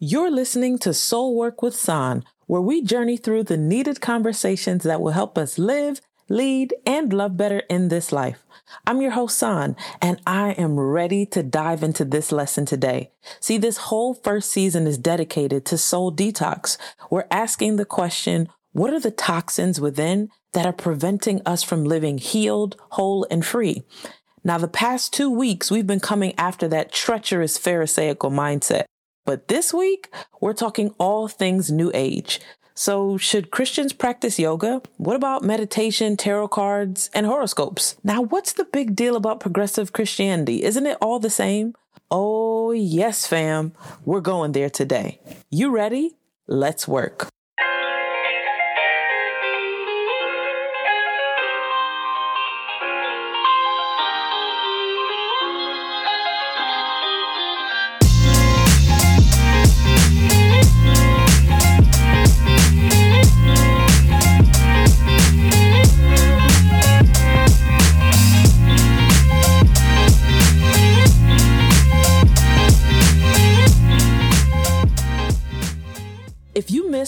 You're 0.00 0.30
listening 0.30 0.78
to 0.78 0.94
Soul 0.94 1.34
Work 1.34 1.60
with 1.60 1.74
Sahn, 1.74 2.24
where 2.46 2.60
we 2.60 2.82
journey 2.82 3.16
through 3.16 3.42
the 3.42 3.56
needed 3.56 4.00
conversations 4.00 4.84
that 4.84 5.00
will 5.00 5.10
help 5.10 5.36
us 5.36 5.58
live, 5.58 6.00
lead, 6.28 6.72
and 6.86 7.12
love 7.12 7.36
better 7.36 7.64
in 7.68 7.88
this 7.88 8.12
life. 8.12 8.44
I'm 8.86 9.02
your 9.02 9.10
host, 9.10 9.36
Sahn, 9.36 9.74
and 10.00 10.22
I 10.24 10.52
am 10.52 10.78
ready 10.78 11.26
to 11.26 11.42
dive 11.42 11.82
into 11.82 12.04
this 12.04 12.30
lesson 12.30 12.64
today. 12.64 13.10
See, 13.40 13.58
this 13.58 13.88
whole 13.88 14.14
first 14.14 14.52
season 14.52 14.86
is 14.86 14.98
dedicated 14.98 15.64
to 15.64 15.76
soul 15.76 16.12
detox. 16.12 16.78
We're 17.10 17.26
asking 17.32 17.74
the 17.74 17.84
question, 17.84 18.48
what 18.70 18.94
are 18.94 19.00
the 19.00 19.10
toxins 19.10 19.80
within 19.80 20.30
that 20.52 20.64
are 20.64 20.72
preventing 20.72 21.42
us 21.44 21.64
from 21.64 21.82
living 21.82 22.18
healed, 22.18 22.80
whole, 22.90 23.26
and 23.32 23.44
free? 23.44 23.82
Now, 24.44 24.58
the 24.58 24.68
past 24.68 25.12
two 25.12 25.28
weeks, 25.28 25.72
we've 25.72 25.88
been 25.88 25.98
coming 25.98 26.34
after 26.38 26.68
that 26.68 26.92
treacherous 26.92 27.58
Pharisaical 27.58 28.30
mindset. 28.30 28.84
But 29.28 29.48
this 29.48 29.74
week, 29.74 30.08
we're 30.40 30.54
talking 30.54 30.94
all 30.96 31.28
things 31.28 31.70
new 31.70 31.90
age. 31.92 32.40
So, 32.72 33.18
should 33.18 33.50
Christians 33.50 33.92
practice 33.92 34.38
yoga? 34.38 34.80
What 34.96 35.16
about 35.16 35.42
meditation, 35.42 36.16
tarot 36.16 36.48
cards, 36.48 37.10
and 37.12 37.26
horoscopes? 37.26 37.96
Now, 38.02 38.22
what's 38.22 38.54
the 38.54 38.64
big 38.64 38.96
deal 38.96 39.16
about 39.16 39.38
progressive 39.38 39.92
Christianity? 39.92 40.64
Isn't 40.64 40.86
it 40.86 40.96
all 41.02 41.18
the 41.18 41.28
same? 41.28 41.74
Oh, 42.10 42.72
yes, 42.72 43.26
fam. 43.26 43.74
We're 44.06 44.22
going 44.22 44.52
there 44.52 44.70
today. 44.70 45.20
You 45.50 45.72
ready? 45.72 46.16
Let's 46.46 46.88
work. 46.88 47.28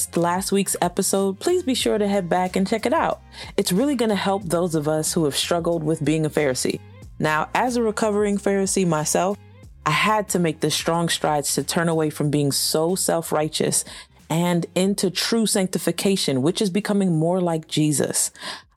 Missed 0.00 0.16
last 0.16 0.50
week's 0.50 0.76
episode, 0.80 1.38
please 1.40 1.62
be 1.62 1.74
sure 1.74 1.98
to 1.98 2.08
head 2.08 2.26
back 2.26 2.56
and 2.56 2.66
check 2.66 2.86
it 2.86 2.92
out. 2.94 3.20
It's 3.58 3.70
really 3.70 3.94
going 3.94 4.08
to 4.08 4.14
help 4.14 4.42
those 4.44 4.74
of 4.74 4.88
us 4.88 5.12
who 5.12 5.26
have 5.26 5.36
struggled 5.36 5.84
with 5.84 6.02
being 6.02 6.24
a 6.24 6.30
Pharisee. 6.30 6.80
Now, 7.18 7.50
as 7.54 7.76
a 7.76 7.82
recovering 7.82 8.38
Pharisee 8.38 8.86
myself, 8.86 9.36
I 9.84 9.90
had 9.90 10.26
to 10.30 10.38
make 10.38 10.60
the 10.60 10.70
strong 10.70 11.10
strides 11.10 11.54
to 11.54 11.62
turn 11.62 11.90
away 11.90 12.08
from 12.08 12.30
being 12.30 12.50
so 12.50 12.94
self 12.94 13.30
righteous 13.30 13.84
and 14.30 14.64
into 14.74 15.10
true 15.10 15.44
sanctification, 15.44 16.40
which 16.40 16.62
is 16.62 16.70
becoming 16.70 17.18
more 17.18 17.42
like 17.42 17.68
Jesus. 17.68 18.30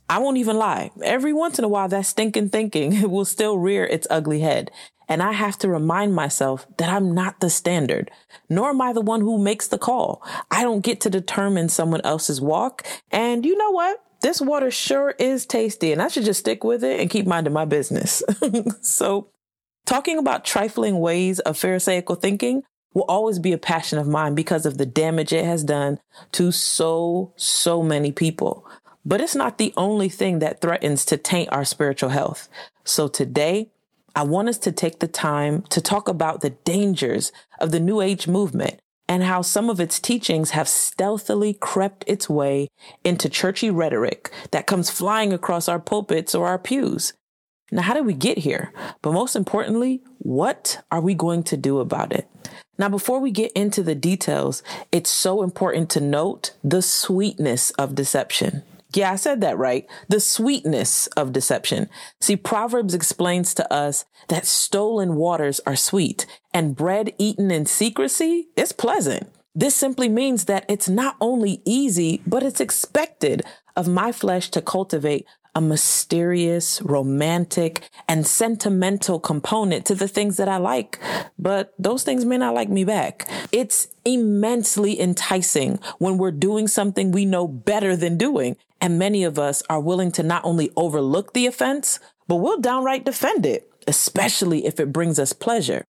I 0.09 0.19
won't 0.19 0.37
even 0.37 0.57
lie. 0.57 0.91
Every 1.01 1.31
once 1.31 1.57
in 1.57 1.63
a 1.63 1.69
while, 1.69 1.87
that 1.87 2.05
stinking 2.05 2.49
thinking 2.49 3.09
will 3.09 3.23
still 3.23 3.57
rear 3.57 3.85
its 3.85 4.07
ugly 4.09 4.41
head. 4.41 4.71
And 5.07 5.21
I 5.21 5.33
have 5.33 5.57
to 5.59 5.67
remind 5.67 6.15
myself 6.15 6.65
that 6.77 6.89
I'm 6.89 7.13
not 7.13 7.39
the 7.39 7.49
standard, 7.49 8.11
nor 8.49 8.69
am 8.69 8.81
I 8.81 8.93
the 8.93 9.01
one 9.01 9.21
who 9.21 9.37
makes 9.37 9.67
the 9.67 9.77
call. 9.77 10.23
I 10.49 10.63
don't 10.63 10.81
get 10.81 11.01
to 11.01 11.09
determine 11.09 11.69
someone 11.69 12.01
else's 12.01 12.41
walk. 12.41 12.85
And 13.11 13.45
you 13.45 13.57
know 13.57 13.71
what? 13.71 14.03
This 14.21 14.39
water 14.39 14.71
sure 14.71 15.15
is 15.19 15.45
tasty 15.45 15.91
and 15.91 16.01
I 16.01 16.07
should 16.07 16.23
just 16.23 16.39
stick 16.39 16.63
with 16.63 16.83
it 16.83 16.99
and 16.99 17.09
keep 17.09 17.27
minding 17.27 17.53
my 17.53 17.65
business. 17.65 18.23
so 18.81 19.29
talking 19.85 20.17
about 20.17 20.45
trifling 20.45 20.99
ways 20.99 21.39
of 21.39 21.57
Pharisaical 21.57 22.15
thinking 22.15 22.63
will 22.93 23.03
always 23.03 23.39
be 23.39 23.51
a 23.51 23.57
passion 23.57 23.97
of 23.97 24.07
mine 24.07 24.35
because 24.35 24.65
of 24.65 24.77
the 24.77 24.85
damage 24.85 25.33
it 25.33 25.43
has 25.43 25.63
done 25.63 25.99
to 26.31 26.51
so, 26.51 27.33
so 27.35 27.83
many 27.83 28.11
people. 28.11 28.65
But 29.05 29.19
it's 29.19 29.35
not 29.35 29.57
the 29.57 29.73
only 29.75 30.07
thing 30.07 30.39
that 30.39 30.61
threatens 30.61 31.03
to 31.05 31.17
taint 31.17 31.49
our 31.51 31.65
spiritual 31.65 32.09
health. 32.09 32.47
So 32.85 33.07
today, 33.07 33.71
I 34.15 34.23
want 34.23 34.49
us 34.49 34.59
to 34.59 34.71
take 34.71 34.99
the 34.99 35.07
time 35.07 35.63
to 35.69 35.81
talk 35.81 36.07
about 36.07 36.41
the 36.41 36.51
dangers 36.51 37.31
of 37.59 37.71
the 37.71 37.79
New 37.79 37.99
Age 37.99 38.27
movement 38.27 38.79
and 39.07 39.23
how 39.23 39.41
some 39.41 39.69
of 39.69 39.79
its 39.79 39.99
teachings 39.99 40.51
have 40.51 40.67
stealthily 40.67 41.53
crept 41.53 42.03
its 42.07 42.29
way 42.29 42.67
into 43.03 43.27
churchy 43.27 43.69
rhetoric 43.71 44.31
that 44.51 44.67
comes 44.67 44.89
flying 44.89 45.33
across 45.33 45.67
our 45.67 45.79
pulpits 45.79 46.35
or 46.35 46.47
our 46.47 46.59
pews. 46.59 47.13
Now, 47.71 47.81
how 47.81 47.95
did 47.95 48.05
we 48.05 48.13
get 48.13 48.39
here? 48.39 48.71
But 49.01 49.13
most 49.13 49.35
importantly, 49.35 50.03
what 50.19 50.83
are 50.91 51.01
we 51.01 51.15
going 51.15 51.43
to 51.43 51.57
do 51.57 51.79
about 51.79 52.13
it? 52.13 52.29
Now, 52.77 52.89
before 52.89 53.19
we 53.19 53.31
get 53.31 53.51
into 53.53 53.81
the 53.81 53.95
details, 53.95 54.61
it's 54.91 55.09
so 55.09 55.43
important 55.43 55.89
to 55.91 55.99
note 55.99 56.53
the 56.63 56.81
sweetness 56.81 57.71
of 57.71 57.95
deception. 57.95 58.63
Yeah, 58.95 59.11
I 59.11 59.15
said 59.15 59.41
that 59.41 59.57
right. 59.57 59.87
The 60.07 60.19
sweetness 60.19 61.07
of 61.07 61.33
deception. 61.33 61.89
See, 62.21 62.35
Proverbs 62.35 62.93
explains 62.93 63.53
to 63.55 63.73
us 63.73 64.05
that 64.27 64.45
stolen 64.45 65.15
waters 65.15 65.59
are 65.65 65.75
sweet 65.75 66.25
and 66.53 66.75
bread 66.75 67.13
eaten 67.17 67.49
in 67.51 67.65
secrecy 67.65 68.49
is 68.55 68.71
pleasant. 68.71 69.29
This 69.55 69.75
simply 69.75 70.09
means 70.09 70.45
that 70.45 70.65
it's 70.67 70.89
not 70.89 71.15
only 71.21 71.61
easy, 71.65 72.21
but 72.25 72.43
it's 72.43 72.59
expected 72.59 73.43
of 73.75 73.87
my 73.87 74.11
flesh 74.11 74.49
to 74.51 74.61
cultivate 74.61 75.25
a 75.55 75.61
mysterious, 75.61 76.81
romantic, 76.81 77.89
and 78.07 78.25
sentimental 78.25 79.19
component 79.19 79.85
to 79.85 79.95
the 79.95 80.07
things 80.07 80.37
that 80.37 80.49
I 80.49 80.57
like, 80.57 80.99
but 81.37 81.73
those 81.77 82.03
things 82.03 82.25
may 82.25 82.37
not 82.37 82.55
like 82.55 82.69
me 82.69 82.83
back. 82.83 83.27
It's 83.51 83.87
immensely 84.05 84.99
enticing 84.99 85.79
when 85.99 86.17
we're 86.17 86.31
doing 86.31 86.67
something 86.67 87.11
we 87.11 87.25
know 87.25 87.47
better 87.47 87.95
than 87.95 88.17
doing. 88.17 88.57
And 88.81 88.99
many 88.99 89.23
of 89.23 89.39
us 89.39 89.63
are 89.69 89.79
willing 89.79 90.11
to 90.13 90.23
not 90.23 90.43
only 90.43 90.71
overlook 90.75 91.33
the 91.33 91.45
offense, 91.45 91.99
but 92.27 92.37
we'll 92.37 92.59
downright 92.59 93.05
defend 93.05 93.45
it, 93.45 93.71
especially 93.87 94.65
if 94.65 94.79
it 94.79 94.91
brings 94.91 95.19
us 95.19 95.33
pleasure. 95.33 95.85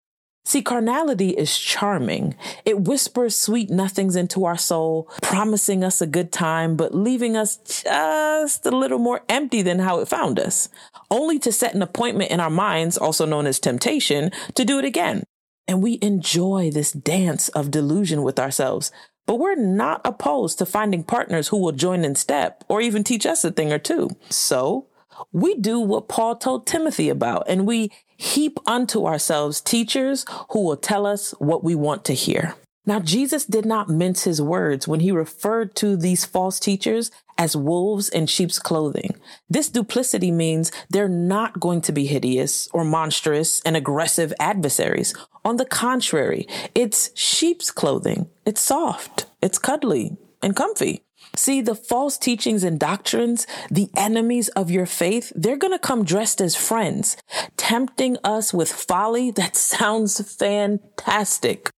See, 0.46 0.60
carnality 0.60 1.30
is 1.30 1.58
charming. 1.58 2.36
It 2.66 2.80
whispers 2.80 3.34
sweet 3.34 3.70
nothings 3.70 4.14
into 4.14 4.44
our 4.44 4.58
soul, 4.58 5.08
promising 5.22 5.82
us 5.82 6.02
a 6.02 6.06
good 6.06 6.32
time, 6.32 6.76
but 6.76 6.94
leaving 6.94 7.34
us 7.34 7.56
just 7.56 8.66
a 8.66 8.70
little 8.70 8.98
more 8.98 9.22
empty 9.28 9.62
than 9.62 9.78
how 9.78 10.00
it 10.00 10.08
found 10.08 10.38
us, 10.38 10.68
only 11.10 11.38
to 11.38 11.50
set 11.50 11.74
an 11.74 11.80
appointment 11.80 12.30
in 12.30 12.40
our 12.40 12.50
minds, 12.50 12.98
also 12.98 13.24
known 13.24 13.46
as 13.46 13.58
temptation, 13.58 14.30
to 14.54 14.66
do 14.66 14.78
it 14.78 14.84
again. 14.84 15.24
And 15.66 15.82
we 15.82 15.98
enjoy 16.02 16.70
this 16.70 16.92
dance 16.92 17.48
of 17.48 17.70
delusion 17.70 18.22
with 18.22 18.38
ourselves, 18.38 18.92
but 19.26 19.38
we're 19.38 19.54
not 19.54 20.02
opposed 20.04 20.58
to 20.58 20.66
finding 20.66 21.04
partners 21.04 21.48
who 21.48 21.56
will 21.56 21.72
join 21.72 22.04
in 22.04 22.14
step 22.14 22.64
or 22.68 22.82
even 22.82 23.02
teach 23.02 23.24
us 23.24 23.44
a 23.44 23.50
thing 23.50 23.72
or 23.72 23.78
two. 23.78 24.10
So 24.28 24.88
we 25.32 25.54
do 25.54 25.80
what 25.80 26.08
Paul 26.08 26.36
told 26.36 26.66
Timothy 26.66 27.08
about, 27.08 27.44
and 27.48 27.66
we 27.66 27.90
heap 28.16 28.58
unto 28.66 29.06
ourselves 29.06 29.60
teachers 29.60 30.24
who 30.50 30.64
will 30.64 30.76
tell 30.76 31.06
us 31.06 31.32
what 31.38 31.64
we 31.64 31.74
want 31.74 32.04
to 32.06 32.14
hear. 32.14 32.54
Now, 32.86 33.00
Jesus 33.00 33.46
did 33.46 33.64
not 33.64 33.88
mince 33.88 34.24
his 34.24 34.42
words 34.42 34.86
when 34.86 35.00
he 35.00 35.10
referred 35.10 35.74
to 35.76 35.96
these 35.96 36.26
false 36.26 36.60
teachers 36.60 37.10
as 37.38 37.56
wolves 37.56 38.10
in 38.10 38.26
sheep's 38.26 38.58
clothing. 38.58 39.14
This 39.48 39.70
duplicity 39.70 40.30
means 40.30 40.70
they're 40.90 41.08
not 41.08 41.58
going 41.58 41.80
to 41.82 41.92
be 41.92 42.06
hideous 42.06 42.68
or 42.74 42.84
monstrous 42.84 43.60
and 43.62 43.76
aggressive 43.76 44.34
adversaries. 44.38 45.14
On 45.44 45.56
the 45.56 45.64
contrary, 45.64 46.46
it's 46.74 47.10
sheep's 47.14 47.70
clothing. 47.70 48.28
It's 48.44 48.60
soft, 48.60 49.26
it's 49.40 49.58
cuddly 49.58 50.18
and 50.42 50.54
comfy. 50.54 51.03
See, 51.36 51.60
the 51.60 51.74
false 51.74 52.16
teachings 52.16 52.62
and 52.62 52.78
doctrines, 52.78 53.46
the 53.70 53.90
enemies 53.96 54.48
of 54.50 54.70
your 54.70 54.86
faith, 54.86 55.32
they're 55.34 55.56
going 55.56 55.72
to 55.72 55.78
come 55.78 56.04
dressed 56.04 56.40
as 56.40 56.54
friends, 56.54 57.16
tempting 57.56 58.16
us 58.22 58.54
with 58.54 58.72
folly 58.72 59.30
that 59.36 59.56
sounds 59.56 60.20
fantastic. 60.36 61.70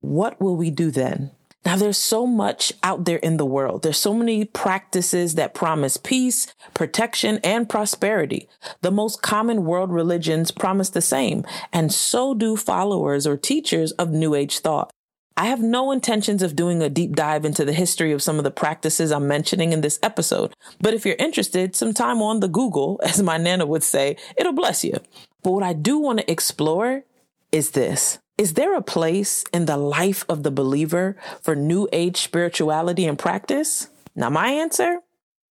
What 0.00 0.40
will 0.40 0.56
we 0.56 0.70
do 0.70 0.90
then? 0.90 1.32
Now, 1.64 1.76
there's 1.76 1.96
so 1.96 2.26
much 2.26 2.74
out 2.82 3.06
there 3.06 3.16
in 3.18 3.38
the 3.38 3.46
world. 3.46 3.82
There's 3.82 3.98
so 3.98 4.12
many 4.12 4.44
practices 4.44 5.34
that 5.36 5.54
promise 5.54 5.96
peace, 5.96 6.46
protection, 6.74 7.40
and 7.42 7.66
prosperity. 7.66 8.48
The 8.82 8.90
most 8.90 9.22
common 9.22 9.64
world 9.64 9.90
religions 9.90 10.50
promise 10.50 10.90
the 10.90 11.00
same, 11.00 11.44
and 11.72 11.90
so 11.90 12.34
do 12.34 12.56
followers 12.56 13.26
or 13.26 13.38
teachers 13.38 13.92
of 13.92 14.10
New 14.10 14.34
Age 14.34 14.58
thought. 14.58 14.92
I 15.36 15.46
have 15.46 15.60
no 15.60 15.90
intentions 15.90 16.42
of 16.42 16.54
doing 16.54 16.80
a 16.80 16.88
deep 16.88 17.16
dive 17.16 17.44
into 17.44 17.64
the 17.64 17.72
history 17.72 18.12
of 18.12 18.22
some 18.22 18.38
of 18.38 18.44
the 18.44 18.52
practices 18.52 19.10
I'm 19.10 19.26
mentioning 19.26 19.72
in 19.72 19.80
this 19.80 19.98
episode, 20.02 20.54
but 20.80 20.94
if 20.94 21.04
you're 21.04 21.16
interested, 21.18 21.74
some 21.74 21.92
time 21.92 22.22
on 22.22 22.40
the 22.40 22.48
Google, 22.48 23.00
as 23.04 23.22
my 23.22 23.36
Nana 23.36 23.66
would 23.66 23.82
say, 23.82 24.16
it'll 24.36 24.52
bless 24.52 24.84
you. 24.84 24.98
But 25.42 25.52
what 25.52 25.62
I 25.62 25.72
do 25.72 25.98
want 25.98 26.20
to 26.20 26.30
explore 26.30 27.02
is 27.50 27.72
this. 27.72 28.18
Is 28.38 28.54
there 28.54 28.74
a 28.76 28.82
place 28.82 29.44
in 29.52 29.66
the 29.66 29.76
life 29.76 30.24
of 30.28 30.42
the 30.42 30.50
believer 30.50 31.16
for 31.40 31.54
new 31.54 31.88
age 31.92 32.16
spirituality 32.16 33.06
and 33.06 33.18
practice? 33.18 33.88
Now, 34.16 34.30
my 34.30 34.48
answer, 34.48 35.00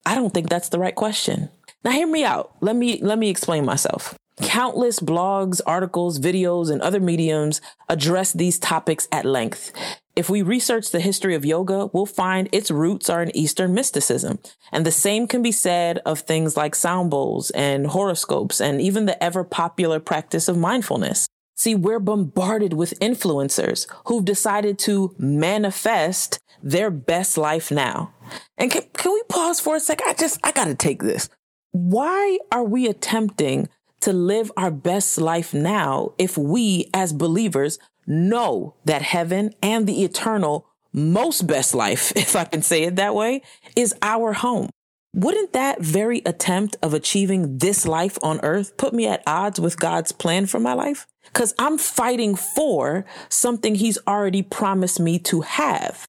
I 0.06 0.16
don't 0.16 0.34
think 0.34 0.50
that's 0.50 0.70
the 0.70 0.80
right 0.80 0.96
question. 0.96 1.50
Now, 1.84 1.92
hear 1.92 2.08
me 2.08 2.26
out. 2.26 2.56
Let 2.62 2.76
me, 2.76 3.00
let 3.02 3.18
me 3.18 3.30
explain 3.30 3.66
myself. 3.66 4.16
Countless 4.42 5.00
blogs, 5.00 5.62
articles, 5.66 6.20
videos, 6.20 6.72
and 6.72 6.82
other 6.82 7.00
mediums 7.00 7.62
address 7.88 8.34
these 8.34 8.58
topics 8.58 9.08
at 9.12 9.26
length. 9.26 9.72
If 10.16 10.30
we 10.30 10.42
research 10.42 10.92
the 10.92 11.00
history 11.00 11.36
of 11.36 11.46
yoga, 11.46 11.90
we'll 11.94 12.06
find 12.06 12.50
its 12.52 12.72
roots 12.72 13.10
are 13.10 13.22
in 13.22 13.36
Eastern 13.36 13.74
mysticism. 13.74 14.40
And 14.72 14.86
the 14.86 14.92
same 14.92 15.28
can 15.28 15.42
be 15.42 15.52
said 15.52 16.00
of 16.06 16.20
things 16.20 16.58
like 16.58 16.76
sound 16.76 17.12
bowls 17.12 17.52
and 17.52 17.88
horoscopes 17.88 18.60
and 18.60 18.80
even 18.82 19.06
the 19.06 19.22
ever 19.24 19.44
popular 19.44 20.00
practice 20.00 20.48
of 20.48 20.58
mindfulness. 20.58 21.28
See, 21.56 21.76
we're 21.76 22.00
bombarded 22.00 22.74
with 22.74 23.00
influencers 23.00 23.88
who've 24.06 24.26
decided 24.26 24.80
to 24.80 25.16
manifest 25.18 26.40
their 26.62 26.90
best 26.90 27.38
life 27.38 27.72
now. 27.72 28.14
And 28.58 28.72
can, 28.72 28.84
can 28.94 29.14
we 29.14 29.22
pause 29.30 29.60
for 29.60 29.76
a 29.76 29.80
sec? 29.80 30.02
I 30.06 30.14
just, 30.14 30.40
I 30.44 30.52
gotta 30.52 30.76
take 30.76 31.04
this. 31.04 31.30
Why 31.72 32.40
are 32.52 32.64
we 32.64 32.88
attempting 32.88 33.70
to 34.04 34.14
live 34.14 34.52
our 34.58 34.72
best 34.72 35.18
life 35.18 35.54
now 35.54 36.14
if 36.18 36.38
we 36.38 36.90
as 36.94 37.14
believers 37.14 37.80
know 38.06 38.76
that 38.84 39.02
heaven 39.02 39.54
and 39.62 39.88
the 39.88 40.04
eternal 40.04 40.68
most 40.92 41.48
best 41.48 41.74
life, 41.74 42.12
if 42.16 42.36
I 42.36 42.44
can 42.44 42.62
say 42.62 42.84
it 42.84 42.98
that 42.98 43.16
way, 43.16 43.42
is 43.76 43.96
our 44.02 44.34
home. 44.34 44.70
Wouldn't 45.16 45.54
that 45.54 45.80
very 45.80 46.22
attempt 46.26 46.76
of 46.82 46.94
achieving 46.94 47.60
this 47.60 47.86
life 47.86 48.18
on 48.22 48.40
earth 48.44 48.76
put 48.78 48.94
me 48.94 49.08
at 49.08 49.24
odds 49.26 49.60
with 49.60 49.80
God's 49.80 50.12
plan 50.12 50.48
for 50.48 50.60
my 50.60 50.74
life? 50.74 51.06
Cause 51.32 51.54
I'm 51.58 51.78
fighting 51.78 52.36
for 52.36 53.06
something 53.30 53.76
he's 53.76 54.00
already 54.06 54.42
promised 54.42 55.00
me 55.00 55.20
to 55.20 55.42
have, 55.42 56.06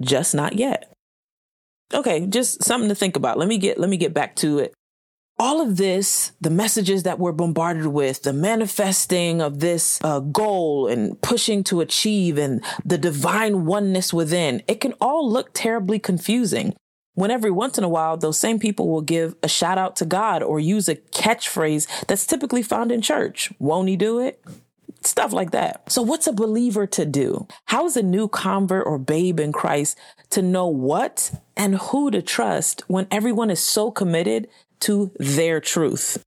just 0.00 0.34
not 0.34 0.56
yet. 0.56 0.92
Okay, 1.94 2.26
just 2.26 2.64
something 2.64 2.88
to 2.88 2.94
think 2.94 3.16
about. 3.16 3.38
Let 3.38 3.48
me 3.48 3.58
get, 3.58 3.78
let 3.78 3.88
me 3.88 3.96
get 3.96 4.12
back 4.12 4.34
to 4.36 4.58
it 4.58 4.74
all 5.38 5.60
of 5.60 5.76
this, 5.76 6.32
the 6.40 6.50
messages 6.50 7.04
that 7.04 7.18
we're 7.18 7.32
bombarded 7.32 7.86
with, 7.86 8.22
the 8.22 8.32
manifesting 8.32 9.40
of 9.40 9.60
this 9.60 10.00
uh, 10.02 10.20
goal 10.20 10.88
and 10.88 11.20
pushing 11.22 11.62
to 11.64 11.80
achieve 11.80 12.36
and 12.38 12.62
the 12.84 12.98
divine 12.98 13.64
oneness 13.64 14.12
within, 14.12 14.62
it 14.66 14.80
can 14.80 14.94
all 15.00 15.30
look 15.30 15.50
terribly 15.54 15.98
confusing. 15.98 16.74
When 17.14 17.30
every 17.30 17.50
once 17.50 17.78
in 17.78 17.84
a 17.84 17.88
while, 17.88 18.16
those 18.16 18.38
same 18.38 18.58
people 18.58 18.88
will 18.88 19.00
give 19.00 19.34
a 19.42 19.48
shout 19.48 19.78
out 19.78 19.96
to 19.96 20.04
God 20.04 20.42
or 20.42 20.60
use 20.60 20.88
a 20.88 20.96
catchphrase 20.96 22.06
that's 22.06 22.26
typically 22.26 22.62
found 22.62 22.92
in 22.92 23.00
church. 23.02 23.52
Won't 23.58 23.88
he 23.88 23.96
do 23.96 24.20
it? 24.20 24.42
Stuff 25.02 25.32
like 25.32 25.52
that. 25.52 25.90
So 25.90 26.02
what's 26.02 26.26
a 26.26 26.32
believer 26.32 26.86
to 26.88 27.04
do? 27.04 27.46
How 27.66 27.86
is 27.86 27.96
a 27.96 28.02
new 28.02 28.28
convert 28.28 28.86
or 28.86 28.98
babe 28.98 29.38
in 29.40 29.52
Christ 29.52 29.96
to 30.30 30.42
know 30.42 30.66
what 30.66 31.32
and 31.56 31.76
who 31.76 32.10
to 32.10 32.22
trust 32.22 32.82
when 32.88 33.06
everyone 33.10 33.50
is 33.50 33.60
so 33.60 33.90
committed 33.90 34.48
to 34.80 35.12
their 35.18 35.60
truth. 35.60 36.24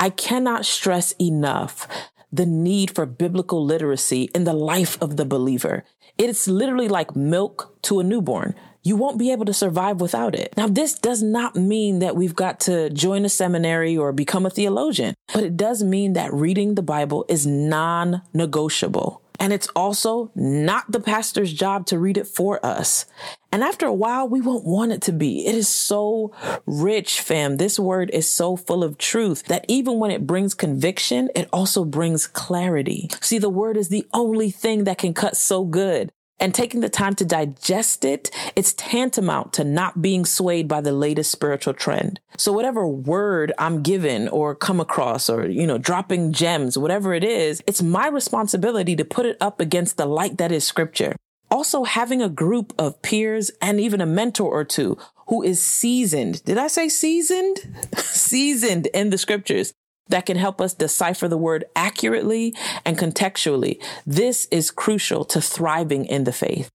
I 0.00 0.10
cannot 0.10 0.64
stress 0.64 1.12
enough 1.20 1.88
the 2.30 2.46
need 2.46 2.94
for 2.94 3.06
biblical 3.06 3.64
literacy 3.64 4.30
in 4.34 4.44
the 4.44 4.52
life 4.52 5.00
of 5.00 5.16
the 5.16 5.24
believer. 5.24 5.84
It's 6.18 6.46
literally 6.46 6.88
like 6.88 7.16
milk 7.16 7.76
to 7.82 8.00
a 8.00 8.04
newborn. 8.04 8.54
You 8.82 8.96
won't 8.96 9.18
be 9.18 9.32
able 9.32 9.44
to 9.46 9.54
survive 9.54 10.00
without 10.00 10.34
it. 10.34 10.54
Now, 10.56 10.66
this 10.66 10.94
does 10.94 11.22
not 11.22 11.56
mean 11.56 11.98
that 11.98 12.16
we've 12.16 12.34
got 12.34 12.60
to 12.60 12.90
join 12.90 13.24
a 13.24 13.28
seminary 13.28 13.96
or 13.96 14.12
become 14.12 14.46
a 14.46 14.50
theologian, 14.50 15.14
but 15.34 15.44
it 15.44 15.56
does 15.56 15.82
mean 15.82 16.12
that 16.14 16.32
reading 16.32 16.74
the 16.74 16.82
Bible 16.82 17.24
is 17.28 17.46
non 17.46 18.22
negotiable. 18.32 19.22
And 19.38 19.52
it's 19.52 19.68
also 19.76 20.30
not 20.34 20.90
the 20.90 21.00
pastor's 21.00 21.52
job 21.52 21.86
to 21.86 21.98
read 21.98 22.16
it 22.16 22.26
for 22.26 22.64
us. 22.64 23.06
And 23.50 23.62
after 23.62 23.86
a 23.86 23.94
while, 23.94 24.28
we 24.28 24.40
won't 24.40 24.64
want 24.64 24.92
it 24.92 25.00
to 25.02 25.12
be. 25.12 25.46
It 25.46 25.54
is 25.54 25.68
so 25.68 26.32
rich, 26.66 27.20
fam. 27.20 27.56
This 27.56 27.78
word 27.78 28.10
is 28.12 28.28
so 28.28 28.56
full 28.56 28.84
of 28.84 28.98
truth 28.98 29.44
that 29.44 29.64
even 29.68 29.98
when 29.98 30.10
it 30.10 30.26
brings 30.26 30.54
conviction, 30.54 31.30
it 31.34 31.48
also 31.52 31.84
brings 31.84 32.26
clarity. 32.26 33.10
See, 33.20 33.38
the 33.38 33.48
word 33.48 33.76
is 33.76 33.88
the 33.88 34.06
only 34.12 34.50
thing 34.50 34.84
that 34.84 34.98
can 34.98 35.14
cut 35.14 35.36
so 35.36 35.64
good 35.64 36.12
and 36.40 36.54
taking 36.54 36.80
the 36.80 36.88
time 36.88 37.14
to 37.16 37.24
digest 37.24 38.04
it, 38.04 38.30
it's 38.54 38.72
tantamount 38.74 39.52
to 39.54 39.64
not 39.64 40.00
being 40.00 40.24
swayed 40.24 40.68
by 40.68 40.80
the 40.80 40.92
latest 40.92 41.30
spiritual 41.30 41.74
trend. 41.74 42.20
So 42.36 42.52
whatever 42.52 42.86
word 42.86 43.52
I'm 43.58 43.82
given 43.82 44.28
or 44.28 44.54
come 44.54 44.80
across 44.80 45.28
or, 45.28 45.46
you 45.46 45.66
know, 45.66 45.78
dropping 45.78 46.32
gems, 46.32 46.78
whatever 46.78 47.14
it 47.14 47.24
is, 47.24 47.62
it's 47.66 47.82
my 47.82 48.08
responsibility 48.08 48.94
to 48.96 49.04
put 49.04 49.26
it 49.26 49.36
up 49.40 49.60
against 49.60 49.96
the 49.96 50.06
light 50.06 50.38
that 50.38 50.52
is 50.52 50.64
scripture. 50.64 51.16
Also 51.50 51.84
having 51.84 52.22
a 52.22 52.28
group 52.28 52.72
of 52.78 53.00
peers 53.02 53.50
and 53.60 53.80
even 53.80 54.00
a 54.00 54.06
mentor 54.06 54.50
or 54.50 54.64
two 54.64 54.98
who 55.28 55.42
is 55.42 55.60
seasoned. 55.60 56.44
Did 56.44 56.58
I 56.58 56.68
say 56.68 56.88
seasoned? 56.88 57.58
seasoned 57.96 58.86
in 58.88 59.10
the 59.10 59.18
scriptures 59.18 59.72
that 60.08 60.26
can 60.26 60.36
help 60.36 60.60
us 60.60 60.74
decipher 60.74 61.28
the 61.28 61.36
word 61.36 61.64
accurately 61.76 62.54
and 62.84 62.98
contextually. 62.98 63.82
This 64.06 64.46
is 64.50 64.70
crucial 64.70 65.24
to 65.26 65.40
thriving 65.40 66.04
in 66.04 66.24
the 66.24 66.32
faith. 66.32 66.70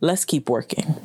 Let's 0.00 0.24
keep 0.24 0.48
working. 0.48 0.96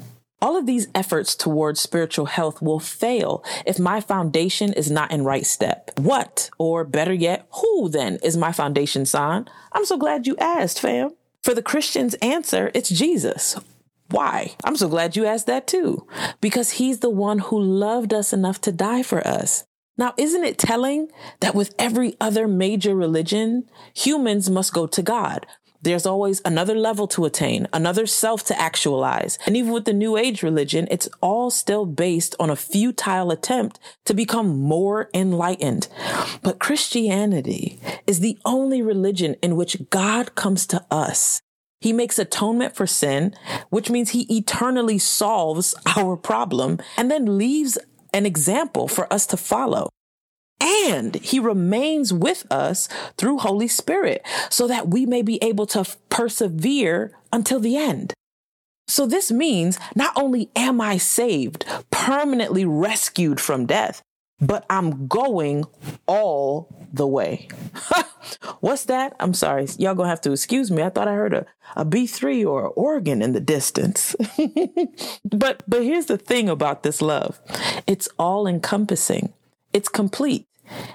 All 0.42 0.58
of 0.58 0.66
these 0.66 0.88
efforts 0.94 1.36
towards 1.36 1.80
spiritual 1.80 2.26
health 2.26 2.62
will 2.62 2.80
fail 2.80 3.46
if 3.66 3.80
my 3.80 4.02
foundation 4.02 4.74
is 4.74 4.92
not 4.92 5.12
in 5.12 5.24
right 5.24 5.46
step. 5.46 5.92
What, 5.98 6.50
or 6.60 6.84
better 6.84 7.14
yet, 7.14 7.48
who 7.62 7.88
then 7.88 8.20
is 8.22 8.36
my 8.36 8.52
foundation 8.52 9.06
son? 9.06 9.48
I'm 9.72 9.86
so 9.86 9.98
glad 9.98 10.28
you 10.28 10.36
asked, 10.38 10.82
fam. 10.82 11.12
For 11.44 11.54
the 11.54 11.62
Christian's 11.62 12.16
answer, 12.16 12.72
it's 12.74 12.90
Jesus. 12.90 13.58
Why? 14.10 14.56
I'm 14.66 14.76
so 14.76 14.90
glad 14.90 15.16
you 15.16 15.26
asked 15.26 15.48
that 15.48 15.66
too. 15.66 16.06
Because 16.42 16.72
he's 16.72 17.00
the 17.00 17.10
one 17.10 17.40
who 17.40 17.60
loved 17.60 18.14
us 18.14 18.34
enough 18.34 18.60
to 18.62 18.72
die 18.74 19.02
for 19.02 19.26
us. 19.26 19.64
Now, 19.98 20.14
isn't 20.18 20.44
it 20.44 20.58
telling 20.58 21.10
that 21.40 21.54
with 21.54 21.76
every 21.78 22.16
other 22.20 22.48
major 22.48 22.96
religion, 22.96 23.70
humans 23.94 24.50
must 24.50 24.74
go 24.74 24.88
to 24.88 25.02
God? 25.02 25.46
There's 25.84 26.06
always 26.06 26.42
another 26.46 26.76
level 26.76 27.08
to 27.10 27.26
attain, 27.26 27.68
another 27.74 28.06
self 28.06 28.46
to 28.46 28.60
actualize. 28.60 29.38
And 29.46 29.58
even 29.58 29.74
with 29.74 29.84
the 29.84 29.94
new 29.94 30.16
age 30.16 30.42
religion, 30.42 30.88
it's 30.90 31.10
all 31.22 31.52
still 31.52 31.86
based 31.86 32.36
on 32.40 32.50
a 32.50 32.56
futile 32.56 33.32
attempt 33.32 33.80
to 34.06 34.14
become 34.14 34.62
more 34.62 35.10
enlightened. 35.14 35.90
But 36.42 36.60
Christianity 36.60 37.80
is 38.08 38.22
the 38.22 38.40
only 38.46 38.82
religion 38.82 39.36
in 39.42 39.58
which 39.58 39.90
God 39.90 40.36
comes 40.36 40.66
to 40.68 40.84
us. 40.90 41.42
He 41.82 41.92
makes 41.92 42.18
atonement 42.18 42.78
for 42.78 42.88
sin, 42.88 43.36
which 43.70 43.90
means 43.90 44.12
he 44.12 44.38
eternally 44.38 44.98
solves 44.98 45.76
our 45.98 46.16
problem 46.16 46.80
and 46.96 47.12
then 47.12 47.38
leaves 47.38 47.78
an 48.14 48.26
example 48.26 48.88
for 48.88 49.12
us 49.12 49.26
to 49.28 49.38
follow. 49.38 49.90
And 50.62 51.16
he 51.16 51.40
remains 51.40 52.14
with 52.14 52.46
us 52.50 52.88
through 53.18 53.40
Holy 53.40 53.68
Spirit 53.68 54.26
so 54.50 54.68
that 54.68 54.88
we 54.88 55.06
may 55.06 55.22
be 55.22 55.44
able 55.44 55.66
to 55.68 55.86
persevere 56.10 57.12
until 57.34 57.60
the 57.60 57.76
end. 57.76 58.14
So 58.88 59.06
this 59.06 59.32
means 59.32 59.80
not 59.96 60.14
only 60.16 60.50
am 60.56 60.80
I 60.80 60.98
saved, 60.98 61.66
permanently 61.90 62.66
rescued 62.66 63.42
from 63.42 63.66
death, 63.66 64.02
but 64.46 64.66
I'm 64.70 65.08
going 65.08 65.66
all 66.08 66.88
the 66.94 67.08
way. 67.08 67.48
What's 68.60 68.86
that? 68.86 69.16
I'm 69.20 69.34
sorry. 69.34 69.68
Y'all 69.78 69.96
gonna 69.96 70.10
have 70.10 70.22
to 70.22 70.32
excuse 70.32 70.72
me. 70.72 70.84
I 70.84 70.90
thought 70.90 71.08
I 71.08 71.14
heard 71.14 71.34
a, 71.34 71.46
a 71.76 71.86
B3 71.86 72.46
or 72.46 72.68
an 72.68 72.72
organ 72.76 73.22
in 73.22 73.34
the 73.34 73.42
distance. 73.42 74.16
but 75.26 75.64
but 75.68 75.84
here's 75.84 76.06
the 76.06 76.18
thing 76.18 76.50
about 76.50 76.84
this 76.84 77.02
love. 77.02 77.40
It's 77.88 78.08
all 78.20 78.48
encompassing. 78.48 79.34
It's 79.74 79.90
complete 79.90 80.48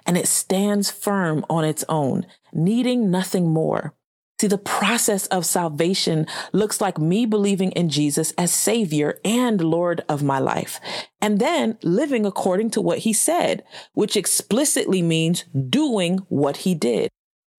and 0.06 0.16
it 0.16 0.28
stands 0.28 0.90
firm 0.90 1.44
on 1.50 1.64
its 1.64 1.84
own, 1.88 2.26
needing 2.52 3.10
nothing 3.10 3.48
more. 3.48 3.94
See, 4.40 4.46
the 4.46 4.58
process 4.58 5.26
of 5.26 5.44
salvation 5.44 6.26
looks 6.52 6.80
like 6.80 6.98
me 6.98 7.26
believing 7.26 7.72
in 7.72 7.88
Jesus 7.88 8.32
as 8.38 8.54
Savior 8.54 9.18
and 9.24 9.60
Lord 9.60 10.04
of 10.08 10.22
my 10.22 10.38
life, 10.38 10.80
and 11.20 11.40
then 11.40 11.76
living 11.82 12.24
according 12.24 12.70
to 12.70 12.80
what 12.80 12.98
He 12.98 13.12
said, 13.12 13.64
which 13.94 14.16
explicitly 14.16 15.02
means 15.02 15.44
doing 15.68 16.18
what 16.28 16.58
He 16.58 16.76
did. 16.76 17.10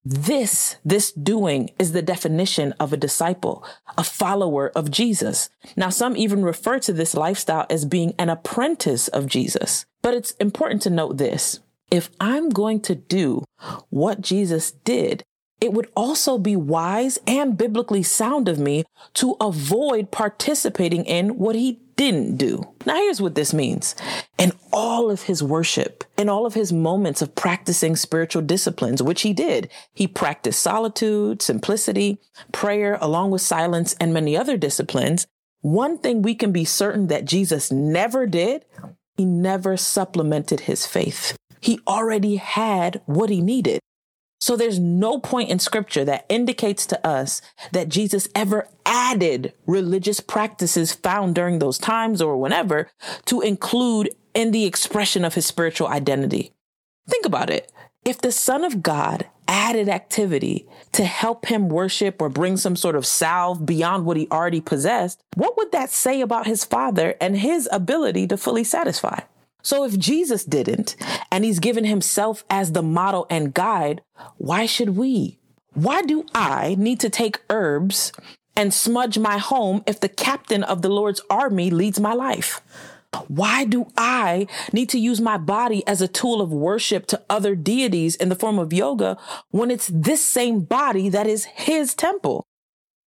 This, 0.06 0.78
this 0.86 1.12
doing 1.12 1.72
is 1.78 1.92
the 1.92 2.02
definition 2.02 2.74
of 2.80 2.94
a 2.94 2.98
disciple, 2.98 3.66
a 3.98 4.04
follower 4.04 4.72
of 4.74 4.90
Jesus. 4.90 5.50
Now, 5.76 5.90
some 5.90 6.16
even 6.16 6.44
refer 6.44 6.80
to 6.80 6.94
this 6.94 7.14
lifestyle 7.14 7.66
as 7.70 7.84
being 7.84 8.14
an 8.18 8.30
apprentice 8.30 9.10
of 9.10 9.28
Jesus. 9.28 9.86
But 10.02 10.14
it's 10.14 10.32
important 10.32 10.82
to 10.84 10.90
note 10.90 11.18
this. 11.18 11.60
If 11.92 12.10
I'm 12.22 12.50
going 12.50 12.80
to 12.82 12.96
do 12.96 13.44
what 13.90 14.22
Jesus 14.22 14.72
did, 14.72 15.24
it 15.62 15.74
would 15.74 15.90
also 15.96 16.38
be 16.38 16.56
wise 16.56 17.20
and 17.28 17.58
biblically 17.58 18.04
sound 18.04 18.48
of 18.48 18.60
me 18.60 18.86
to 19.16 19.36
avoid 19.42 20.12
participating 20.12 21.06
in 21.06 21.38
what 21.38 21.56
he 21.56 21.82
didn't 21.98 22.38
do. 22.38 22.66
Now, 22.86 22.96
here's 22.96 23.22
what 23.22 23.36
this 23.36 23.54
means. 23.54 23.94
In 24.38 24.54
all 24.72 25.12
of 25.12 25.24
his 25.24 25.44
worship, 25.44 26.06
in 26.18 26.30
all 26.30 26.46
of 26.46 26.54
his 26.54 26.72
moments 26.72 27.22
of 27.22 27.36
practicing 27.36 27.98
spiritual 27.98 28.42
disciplines, 28.42 29.04
which 29.04 29.24
he 29.24 29.34
did, 29.34 29.70
he 29.94 30.08
practiced 30.08 30.62
solitude, 30.62 31.42
simplicity, 31.42 32.20
prayer, 32.54 32.98
along 33.02 33.32
with 33.32 33.42
silence 33.42 33.96
and 34.00 34.14
many 34.14 34.38
other 34.38 34.56
disciplines. 34.56 35.28
One 35.60 35.98
thing 35.98 36.22
we 36.22 36.36
can 36.36 36.54
be 36.54 36.64
certain 36.64 37.08
that 37.08 37.26
Jesus 37.26 37.70
never 37.70 38.26
did, 38.26 38.64
he 39.18 39.26
never 39.26 39.76
supplemented 39.76 40.62
his 40.62 40.86
faith. 40.86 41.38
He 41.60 41.82
already 41.86 42.38
had 42.38 43.02
what 43.06 43.30
he 43.30 43.42
needed. 43.42 43.82
So 44.40 44.56
there's 44.56 44.80
no 44.80 45.20
point 45.20 45.50
in 45.50 45.60
scripture 45.60 46.06
that 46.06 46.26
indicates 46.30 46.86
to 46.88 47.08
us 47.08 47.42
that 47.74 47.90
Jesus 47.90 48.30
ever 48.34 48.68
added 48.86 49.54
religious 49.66 50.20
practices 50.22 50.94
found 50.94 51.36
during 51.36 51.60
those 51.60 51.78
times 51.78 52.22
or 52.22 52.38
whenever 52.38 52.90
to 53.26 53.42
include 53.42 54.10
in 54.34 54.52
the 54.52 54.66
expression 54.66 55.26
of 55.26 55.34
his 55.34 55.46
spiritual 55.46 55.88
identity. 55.88 56.54
Think 57.08 57.26
about 57.26 57.50
it. 57.50 57.72
If 58.06 58.22
the 58.22 58.32
Son 58.32 58.64
of 58.64 58.82
God 58.82 59.28
added 59.48 59.90
activity 59.90 60.66
to 60.94 61.04
help 61.04 61.48
him 61.48 61.68
worship 61.68 62.22
or 62.22 62.30
bring 62.30 62.56
some 62.56 62.76
sort 62.76 62.96
of 62.96 63.06
salve 63.06 63.66
beyond 63.66 64.06
what 64.06 64.16
he 64.16 64.28
already 64.32 64.62
possessed, 64.62 65.22
what 65.36 65.58
would 65.58 65.72
that 65.74 65.90
say 65.90 66.22
about 66.22 66.48
his 66.48 66.64
Father 66.64 67.16
and 67.20 67.38
his 67.38 67.68
ability 67.72 68.26
to 68.28 68.38
fully 68.38 68.64
satisfy? 68.64 69.20
So 69.62 69.84
if 69.84 69.98
Jesus 69.98 70.46
didn't, 70.46 70.96
and 71.32 71.44
he's 71.44 71.60
given 71.60 71.86
himself 71.86 72.44
as 72.50 72.72
the 72.72 72.84
model 72.84 73.28
and 73.30 73.54
guide, 73.54 74.02
why 74.38 74.66
should 74.66 74.96
we? 74.96 75.40
Why 75.74 76.02
do 76.02 76.26
I 76.34 76.76
need 76.78 77.00
to 77.02 77.10
take 77.10 77.42
herbs 77.50 78.12
and 78.56 78.74
smudge 78.74 79.18
my 79.18 79.38
home 79.38 79.84
if 79.86 80.00
the 80.00 80.10
captain 80.10 80.64
of 80.64 80.82
the 80.82 80.90
Lord's 80.90 81.22
army 81.30 81.70
leads 81.70 82.00
my 82.00 82.14
life? 82.14 82.62
Why 83.28 83.66
do 83.66 83.88
I 83.98 84.48
need 84.72 84.90
to 84.90 85.00
use 85.00 85.20
my 85.20 85.38
body 85.38 85.86
as 85.88 86.02
a 86.02 86.08
tool 86.08 86.42
of 86.42 86.54
worship 86.54 87.08
to 87.08 87.22
other 87.30 87.56
deities 87.56 88.16
in 88.16 88.30
the 88.30 88.36
form 88.36 88.60
of 88.60 88.72
yoga 88.72 89.18
when 89.50 89.72
it's 89.72 89.90
this 89.94 90.24
same 90.24 90.62
body 90.62 91.10
that 91.10 91.28
is 91.28 91.46
his 91.46 91.96
temple? 91.96 92.46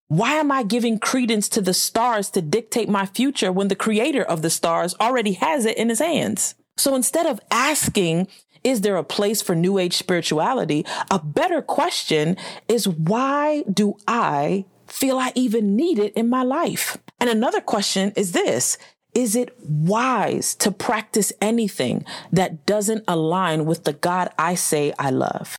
Why 0.09 0.35
am 0.35 0.51
I 0.53 0.63
giving 0.63 0.99
credence 0.99 1.49
to 1.49 1.61
the 1.61 1.73
stars 1.73 2.29
to 2.29 2.41
dictate 2.41 2.87
my 2.87 3.05
future 3.05 3.51
when 3.51 3.67
the 3.67 3.75
creator 3.75 4.23
of 4.23 4.41
the 4.41 4.49
stars 4.49 4.95
already 5.01 5.33
has 5.33 5.65
it 5.65 5.77
in 5.77 5.89
his 5.89 5.99
hands? 5.99 6.55
So 6.77 6.95
instead 6.95 7.25
of 7.25 7.41
asking, 7.51 8.29
is 8.63 8.81
there 8.81 8.95
a 8.95 9.03
place 9.03 9.41
for 9.41 9.53
new 9.53 9.77
age 9.77 9.95
spirituality? 9.97 10.85
A 11.11 11.19
better 11.19 11.61
question 11.61 12.37
is 12.69 12.87
why 12.87 13.63
do 13.63 13.95
I 14.07 14.65
feel 14.87 15.17
I 15.17 15.33
even 15.35 15.75
need 15.75 15.99
it 15.99 16.13
in 16.13 16.29
my 16.29 16.43
life? 16.43 16.97
And 17.19 17.29
another 17.29 17.59
question 17.59 18.13
is 18.15 18.31
this. 18.31 18.77
Is 19.13 19.35
it 19.35 19.57
wise 19.59 20.55
to 20.55 20.71
practice 20.71 21.33
anything 21.41 22.05
that 22.31 22.65
doesn't 22.65 23.03
align 23.09 23.65
with 23.65 23.83
the 23.83 23.93
God 23.93 24.29
I 24.39 24.55
say 24.55 24.93
I 24.97 25.09
love? 25.09 25.57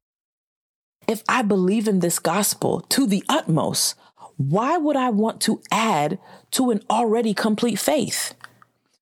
If 1.06 1.22
I 1.28 1.42
believe 1.42 1.88
in 1.88 2.00
this 2.00 2.18
gospel 2.18 2.80
to 2.90 3.06
the 3.06 3.24
utmost, 3.28 3.94
why 4.38 4.76
would 4.76 4.96
I 4.96 5.10
want 5.10 5.40
to 5.42 5.60
add 5.70 6.18
to 6.52 6.70
an 6.70 6.82
already 6.88 7.34
complete 7.34 7.78
faith? 7.78 8.34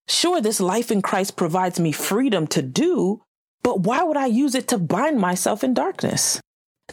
Sure, 0.08 0.40
this 0.40 0.60
life 0.60 0.90
in 0.90 1.02
Christ 1.02 1.36
provides 1.36 1.78
me 1.78 1.92
freedom 1.92 2.46
to 2.48 2.62
do, 2.62 3.22
but 3.62 3.80
why 3.80 4.02
would 4.02 4.16
I 4.16 4.26
use 4.26 4.54
it 4.54 4.66
to 4.68 4.78
bind 4.78 5.18
myself 5.20 5.62
in 5.62 5.74
darkness? 5.74 6.40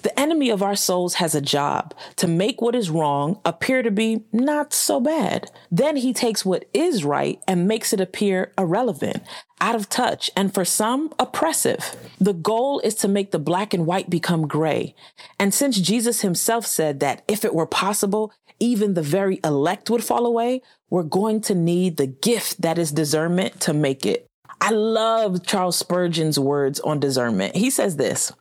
The 0.01 0.19
enemy 0.19 0.49
of 0.49 0.63
our 0.63 0.75
souls 0.75 1.15
has 1.15 1.35
a 1.35 1.41
job 1.41 1.93
to 2.15 2.27
make 2.27 2.61
what 2.61 2.75
is 2.75 2.89
wrong 2.89 3.39
appear 3.45 3.83
to 3.83 3.91
be 3.91 4.23
not 4.31 4.73
so 4.73 4.99
bad. 4.99 5.51
Then 5.71 5.95
he 5.97 6.13
takes 6.13 6.43
what 6.43 6.65
is 6.73 7.05
right 7.05 7.39
and 7.47 7.67
makes 7.67 7.93
it 7.93 8.01
appear 8.01 8.51
irrelevant, 8.57 9.23
out 9.61 9.75
of 9.75 9.89
touch, 9.89 10.31
and 10.35 10.53
for 10.53 10.65
some, 10.65 11.13
oppressive. 11.19 11.95
The 12.19 12.33
goal 12.33 12.79
is 12.79 12.95
to 12.95 13.07
make 13.07 13.31
the 13.31 13.39
black 13.39 13.73
and 13.73 13.85
white 13.85 14.09
become 14.09 14.47
gray. 14.47 14.95
And 15.39 15.53
since 15.53 15.79
Jesus 15.79 16.21
himself 16.21 16.65
said 16.65 16.99
that 16.99 17.23
if 17.27 17.45
it 17.45 17.53
were 17.53 17.67
possible, 17.67 18.33
even 18.59 18.95
the 18.95 19.01
very 19.01 19.39
elect 19.43 19.89
would 19.89 20.03
fall 20.03 20.25
away, 20.25 20.61
we're 20.89 21.03
going 21.03 21.39
to 21.41 21.55
need 21.55 21.97
the 21.97 22.07
gift 22.07 22.61
that 22.61 22.77
is 22.77 22.91
discernment 22.91 23.59
to 23.61 23.73
make 23.73 24.05
it. 24.05 24.27
I 24.59 24.69
love 24.69 25.45
Charles 25.45 25.77
Spurgeon's 25.77 26.39
words 26.39 26.79
on 26.79 26.99
discernment. 26.99 27.55
He 27.55 27.69
says 27.69 27.97
this. 27.97 28.31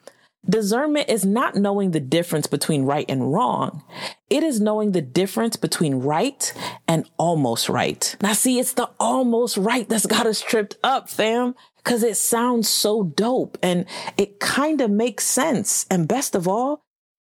Discernment 0.48 1.08
is 1.08 1.24
not 1.24 1.54
knowing 1.54 1.92
the 1.92 2.00
difference 2.00 2.48
between 2.48 2.82
right 2.82 3.06
and 3.08 3.32
wrong. 3.32 3.84
It 4.28 4.42
is 4.42 4.60
knowing 4.60 4.90
the 4.90 5.00
difference 5.00 5.54
between 5.54 6.00
right 6.00 6.52
and 6.88 7.08
almost 7.16 7.68
right. 7.68 8.16
Now, 8.20 8.32
see, 8.32 8.58
it's 8.58 8.72
the 8.72 8.90
almost 8.98 9.56
right 9.56 9.88
that's 9.88 10.06
got 10.06 10.26
us 10.26 10.40
tripped 10.40 10.78
up, 10.82 11.08
fam, 11.08 11.54
because 11.76 12.02
it 12.02 12.16
sounds 12.16 12.68
so 12.68 13.04
dope 13.04 13.56
and 13.62 13.86
it 14.16 14.40
kind 14.40 14.80
of 14.80 14.90
makes 14.90 15.24
sense. 15.26 15.86
And 15.88 16.08
best 16.08 16.34
of 16.34 16.48
all, 16.48 16.82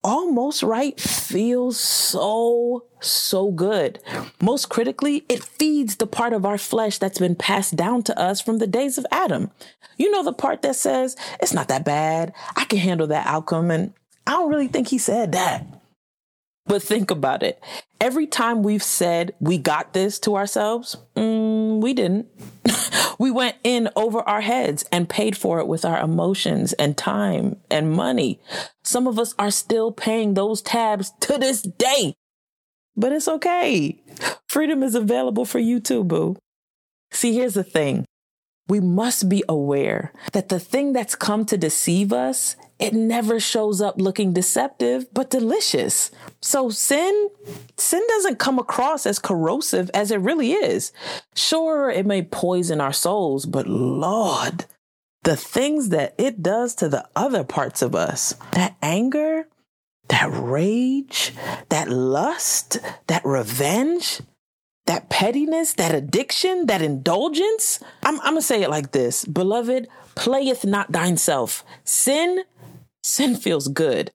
almost 0.05 0.63
right 0.63 0.99
feels 1.01 1.79
so, 1.79 2.85
so 3.01 3.51
good. 3.51 4.01
Most 4.41 4.69
critically, 4.69 5.25
it 5.29 5.43
feeds 5.43 5.97
the 5.97 6.07
part 6.07 6.33
of 6.33 6.45
our 6.45 6.59
flesh 6.59 6.99
that's 6.99 7.19
been 7.19 7.37
passed 7.37 7.77
down 7.77 8.03
to 8.05 8.19
us 8.19 8.41
from 8.41 8.59
the 8.59 8.67
days 8.67 8.99
of 8.99 9.07
Adam. 9.11 9.51
You 9.97 10.11
know, 10.11 10.23
the 10.23 10.33
part 10.33 10.63
that 10.63 10.77
says, 10.77 11.17
it's 11.41 11.53
not 11.53 11.69
that 11.69 11.85
bad. 11.85 12.33
I 12.57 12.65
can 12.65 12.79
handle 12.79 13.07
that 13.09 13.27
outcome. 13.27 13.71
And 13.71 13.93
I 14.27 14.33
don't 14.33 14.51
really 14.51 14.69
think 14.69 14.89
he 14.89 14.99
said 14.99 15.33
that. 15.33 15.67
But 16.67 16.83
think 16.83 17.11
about 17.11 17.43
it. 17.43 17.63
Every 18.01 18.27
time 18.27 18.63
we've 18.63 18.83
said 18.83 19.35
we 19.41 19.59
got 19.59 19.93
this 19.93 20.19
to 20.21 20.37
ourselves, 20.37 20.97
mm, 21.17 21.81
we 21.81 21.93
didn't. 21.93 22.29
we 23.19 23.31
went 23.31 23.57
in 23.65 23.89
over 23.97 24.21
our 24.21 24.41
heads 24.41 24.85
and 24.93 25.09
paid 25.09 25.37
for 25.37 25.59
it 25.59 25.67
with 25.67 25.85
our 25.85 26.01
emotions 26.01 26.73
and 26.75 26.97
time 26.97 27.57
and 27.71 27.93
money. 27.93 28.41
Some 28.85 29.07
of 29.07 29.19
us 29.19 29.35
are 29.39 29.51
still 29.51 29.93
paying 29.93 30.35
those 30.35 30.63
tabs 30.63 31.13
to 31.21 31.39
this 31.39 31.63
day. 31.63 32.15
But 32.97 33.13
it's 33.13 33.29
okay. 33.29 34.03
Freedom 34.49 34.83
is 34.83 34.95
available 34.95 35.45
for 35.45 35.59
you 35.59 35.81
too, 35.81 36.05
boo. 36.05 36.37
See, 37.11 37.35
here's 37.35 37.55
the 37.55 37.65
thing 37.65 38.07
we 38.69 38.81
must 38.81 39.29
be 39.29 39.43
aware 39.49 40.13
that 40.33 40.49
the 40.49 40.61
thing 40.61 40.93
that's 40.93 41.15
come 41.15 41.45
to 41.47 41.57
deceive 41.57 42.13
us, 42.13 42.57
it 42.79 42.95
never 42.95 43.39
shows 43.39 43.81
up 43.81 44.01
looking 44.01 44.33
deceptive, 44.33 45.07
but 45.13 45.31
delicious. 45.31 46.11
So 46.41 46.71
sin, 46.71 47.29
sin 47.77 48.03
doesn't 48.09 48.39
come 48.39 48.59
across 48.59 49.07
as 49.07 49.19
corrosive 49.19 49.91
as 49.95 50.11
it 50.11 50.21
really 50.21 50.53
is. 50.53 50.93
Sure, 51.35 51.91
it 51.91 52.07
may 52.07 52.23
poison 52.23 52.81
our 52.81 52.93
souls, 52.93 53.47
but 53.47 53.67
Lord, 53.67 54.67
the 55.23 55.37
things 55.37 55.91
that 55.91 56.15
it 56.19 56.43
does 56.43 56.75
to 56.77 56.89
the 56.89 57.09
other 57.15 57.45
parts 57.45 57.83
of 57.83 57.95
us, 57.95 58.35
that 58.53 58.77
anger, 58.83 59.47
that 60.09 60.31
rage, 60.33 61.33
that 61.69 61.89
lust, 61.89 62.79
that 63.07 63.25
revenge, 63.25 64.21
that 64.87 65.09
pettiness, 65.09 65.75
that 65.75 65.95
addiction, 65.95 66.67
that 66.67 66.83
indulgence. 66.83 67.79
I'm, 68.03 68.21
I'm 68.21 68.33
gonna 68.33 68.43
say 68.43 68.63
it 68.63 68.71
like 68.71 68.93
this 68.93 69.25
Beloved, 69.25 69.89
playeth 70.15 70.65
not 70.65 70.91
thine 70.93 71.17
self. 71.17 71.65
Sin, 71.85 72.43
sin 73.13 73.37
feels 73.37 73.69
good. 73.69 74.11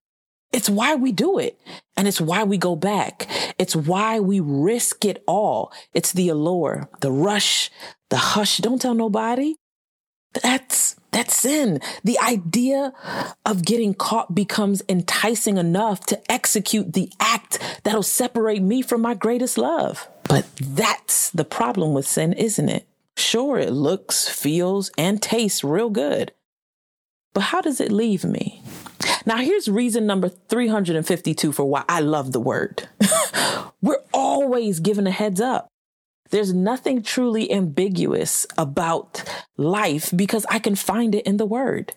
It's 0.51 0.69
why 0.69 0.95
we 0.95 1.11
do 1.11 1.37
it. 1.39 1.59
And 1.95 2.07
it's 2.07 2.21
why 2.21 2.43
we 2.43 2.57
go 2.57 2.75
back. 2.75 3.27
It's 3.57 3.75
why 3.75 4.19
we 4.19 4.39
risk 4.39 5.05
it 5.05 5.23
all. 5.27 5.71
It's 5.93 6.13
the 6.13 6.29
allure, 6.29 6.89
the 7.01 7.11
rush, 7.11 7.69
the 8.09 8.17
hush. 8.17 8.57
Don't 8.57 8.81
tell 8.81 8.93
nobody. 8.93 9.55
That's 10.41 10.95
that's 11.11 11.35
sin. 11.35 11.79
The 12.03 12.19
idea 12.19 12.93
of 13.45 13.65
getting 13.65 13.93
caught 13.93 14.35
becomes 14.35 14.83
enticing 14.87 15.57
enough 15.57 16.05
to 16.07 16.31
execute 16.31 16.93
the 16.93 17.11
act 17.19 17.59
that'll 17.83 18.03
separate 18.03 18.61
me 18.61 18.81
from 18.81 19.01
my 19.01 19.13
greatest 19.13 19.57
love. 19.57 20.07
But 20.23 20.45
that's 20.61 21.31
the 21.31 21.45
problem 21.45 21.93
with 21.93 22.07
sin, 22.07 22.33
isn't 22.33 22.69
it? 22.69 22.85
Sure, 23.15 23.57
it 23.57 23.71
looks, 23.71 24.27
feels, 24.27 24.91
and 24.97 25.21
tastes 25.21 25.63
real 25.63 25.89
good. 25.89 26.33
But 27.33 27.41
how 27.41 27.61
does 27.61 27.81
it 27.81 27.91
leave 27.91 28.23
me? 28.23 28.61
Now, 29.25 29.37
here's 29.37 29.67
reason 29.67 30.05
number 30.05 30.29
352 30.29 31.51
for 31.51 31.65
why 31.65 31.83
I 31.89 31.99
love 31.99 32.31
the 32.31 32.39
word. 32.39 32.87
We're 33.81 34.03
always 34.13 34.79
given 34.79 35.07
a 35.07 35.11
heads 35.11 35.41
up. 35.41 35.67
There's 36.29 36.53
nothing 36.53 37.03
truly 37.03 37.51
ambiguous 37.51 38.45
about 38.57 39.23
life 39.55 40.11
because 40.15 40.45
I 40.49 40.59
can 40.59 40.75
find 40.75 41.15
it 41.15 41.25
in 41.25 41.37
the 41.37 41.45
word. 41.45 41.93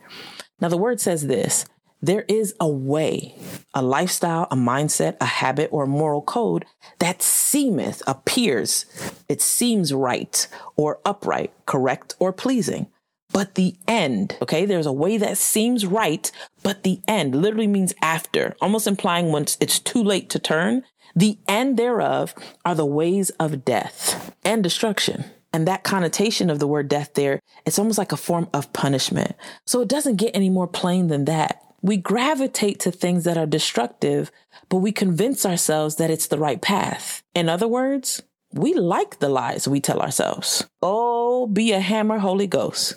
Now, 0.61 0.69
the 0.69 0.77
word 0.77 1.01
says 1.01 1.27
this 1.27 1.67
there 2.03 2.25
is 2.29 2.55
a 2.59 2.69
way, 2.69 3.35
a 3.75 3.83
lifestyle, 3.83 4.47
a 4.51 4.57
mindset, 4.57 5.17
a 5.21 5.27
habit, 5.27 5.69
or 5.71 5.85
a 5.85 5.89
moral 5.89 6.23
code 6.23 6.65
that 6.99 7.23
seemeth, 7.23 8.03
appears, 8.07 8.87
it 9.29 9.43
seems 9.43 9.93
right 9.93 10.49
or 10.77 11.01
upright, 11.05 11.53
correct 11.67 12.15
or 12.19 12.33
pleasing. 12.33 12.87
But 13.33 13.55
the 13.55 13.77
end, 13.87 14.37
okay, 14.43 14.67
there's 14.67 14.87
a 14.87 14.93
way 14.93 15.17
that 15.17 15.39
seems 15.39 15.87
right, 15.87 16.31
but 16.63 16.83
the 16.83 17.01
end 17.07 17.35
literally 17.35 17.67
means 17.67 17.95
after, 18.03 18.57
almost 18.61 18.87
implying 18.87 19.33
once 19.33 19.57
it's 19.61 19.79
too 19.79 20.03
late 20.03 20.29
to 20.31 20.39
turn. 20.39 20.83
The 21.15 21.39
end 21.49 21.77
thereof 21.77 22.35
are 22.65 22.75
the 22.75 22.87
ways 22.87 23.31
of 23.31 23.65
death 23.65 24.35
and 24.45 24.63
destruction. 24.63 25.25
And 25.53 25.67
that 25.67 25.83
connotation 25.83 26.49
of 26.49 26.61
the 26.61 26.69
word 26.69 26.89
death 26.89 27.15
there, 27.15 27.41
it's 27.67 27.79
almost 27.79 27.99
like 27.99 28.13
a 28.13 28.17
form 28.17 28.49
of 28.55 28.73
punishment. 28.73 29.35
So 29.67 29.81
it 29.81 29.89
doesn't 29.89 30.17
get 30.17 30.35
any 30.35 30.49
more 30.49 30.69
plain 30.69 31.09
than 31.09 31.25
that. 31.25 31.61
We 31.83 31.97
gravitate 31.97 32.79
to 32.81 32.91
things 32.91 33.25
that 33.25 33.39
are 33.39 33.47
destructive, 33.47 34.31
but 34.69 34.79
we 34.79 34.93
convince 34.93 35.45
ourselves 35.47 35.97
that 35.97 36.11
it's 36.11 36.27
the 36.27 36.39
right 36.39 36.61
path. 36.61 37.23
In 37.35 37.49
other 37.49 37.67
words, 37.67 38.23
we 38.53 38.75
like 38.75 39.19
the 39.19 39.29
lies 39.29 39.69
we 39.69 39.81
tell 39.81 40.01
ourselves. 40.01 40.67
Oh, 40.83 41.47
be 41.47 41.73
a 41.73 41.81
hammer, 41.81 42.19
Holy 42.19 42.47
Ghost. 42.47 42.95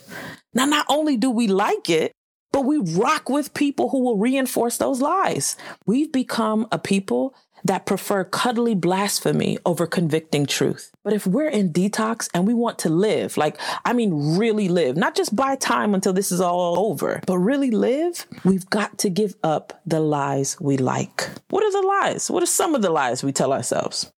Now, 0.54 0.66
not 0.66 0.86
only 0.90 1.18
do 1.18 1.30
we 1.30 1.48
like 1.48 1.90
it, 1.90 2.12
but 2.52 2.66
we 2.66 2.78
rock 2.78 3.30
with 3.30 3.54
people 3.54 3.90
who 3.90 4.04
will 4.04 4.18
reinforce 4.18 4.78
those 4.78 5.02
lies. 5.02 5.58
We've 5.88 6.12
become 6.12 6.68
a 6.72 6.78
people 6.78 7.36
that 7.66 7.86
prefer 7.86 8.24
cuddly 8.24 8.76
blasphemy 8.76 9.58
over 9.66 9.88
convicting 9.88 10.46
truth. 10.46 10.92
But 11.04 11.14
if 11.14 11.26
we're 11.26 11.48
in 11.48 11.72
detox 11.72 12.30
and 12.34 12.46
we 12.46 12.54
want 12.54 12.78
to 12.80 12.90
live, 12.90 13.38
like, 13.38 13.60
I 13.86 13.94
mean, 13.94 14.38
really 14.38 14.68
live, 14.68 14.98
not 14.98 15.16
just 15.16 15.36
buy 15.36 15.56
time 15.56 15.96
until 15.96 16.14
this 16.14 16.32
is 16.32 16.42
all 16.42 16.78
over, 16.78 17.22
but 17.26 17.38
really 17.38 17.72
live, 17.72 18.28
we've 18.44 18.70
got 18.70 18.98
to 19.00 19.10
give 19.10 19.36
up 19.44 19.82
the 19.86 20.00
lies 20.00 20.60
we 20.60 20.78
like. 20.78 21.30
What 21.50 21.64
are 21.64 21.72
the 21.72 21.88
lies? 21.88 22.30
What 22.30 22.44
are 22.44 22.48
some 22.48 22.76
of 22.76 22.82
the 22.82 22.90
lies 22.90 23.24
we 23.24 23.32
tell 23.32 23.54
ourselves? 23.54 24.12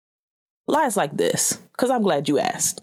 Lies 0.67 0.97
like 0.97 1.15
this, 1.15 1.59
because 1.73 1.91
I'm 1.91 2.01
glad 2.01 2.27
you 2.27 2.39
asked. 2.39 2.81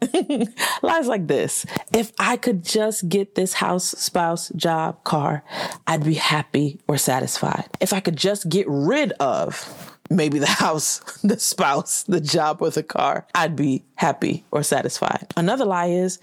Lies 0.83 1.09
like 1.09 1.27
this. 1.27 1.67
If 1.93 2.13
I 2.17 2.37
could 2.37 2.65
just 2.65 3.09
get 3.09 3.35
this 3.35 3.55
house, 3.55 3.87
spouse, 3.87 4.51
job, 4.51 5.03
car, 5.03 5.43
I'd 5.87 6.05
be 6.05 6.15
happy 6.15 6.81
or 6.87 6.97
satisfied. 6.97 7.69
If 7.81 7.93
I 7.93 7.99
could 7.99 8.17
just 8.17 8.49
get 8.49 8.67
rid 8.69 9.13
of 9.13 9.99
maybe 10.11 10.39
the 10.39 10.47
house, 10.63 11.01
the 11.23 11.41
spouse, 11.41 12.05
the 12.05 12.21
job, 12.21 12.63
or 12.63 12.71
the 12.71 12.85
car, 12.85 13.27
I'd 13.35 13.57
be 13.57 13.85
happy 13.97 14.45
or 14.53 14.63
satisfied. 14.63 15.33
Another 15.37 15.65
lie 15.65 15.87
is 15.87 16.21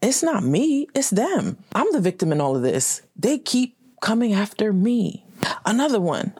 it's 0.00 0.22
not 0.22 0.44
me, 0.44 0.86
it's 0.94 1.10
them. 1.10 1.58
I'm 1.74 1.90
the 1.92 2.00
victim 2.00 2.30
in 2.30 2.40
all 2.40 2.54
of 2.54 2.62
this. 2.62 3.02
They 3.16 3.38
keep 3.38 3.76
coming 4.00 4.32
after 4.34 4.72
me. 4.72 5.24
Another 5.64 6.00
one, 6.00 6.32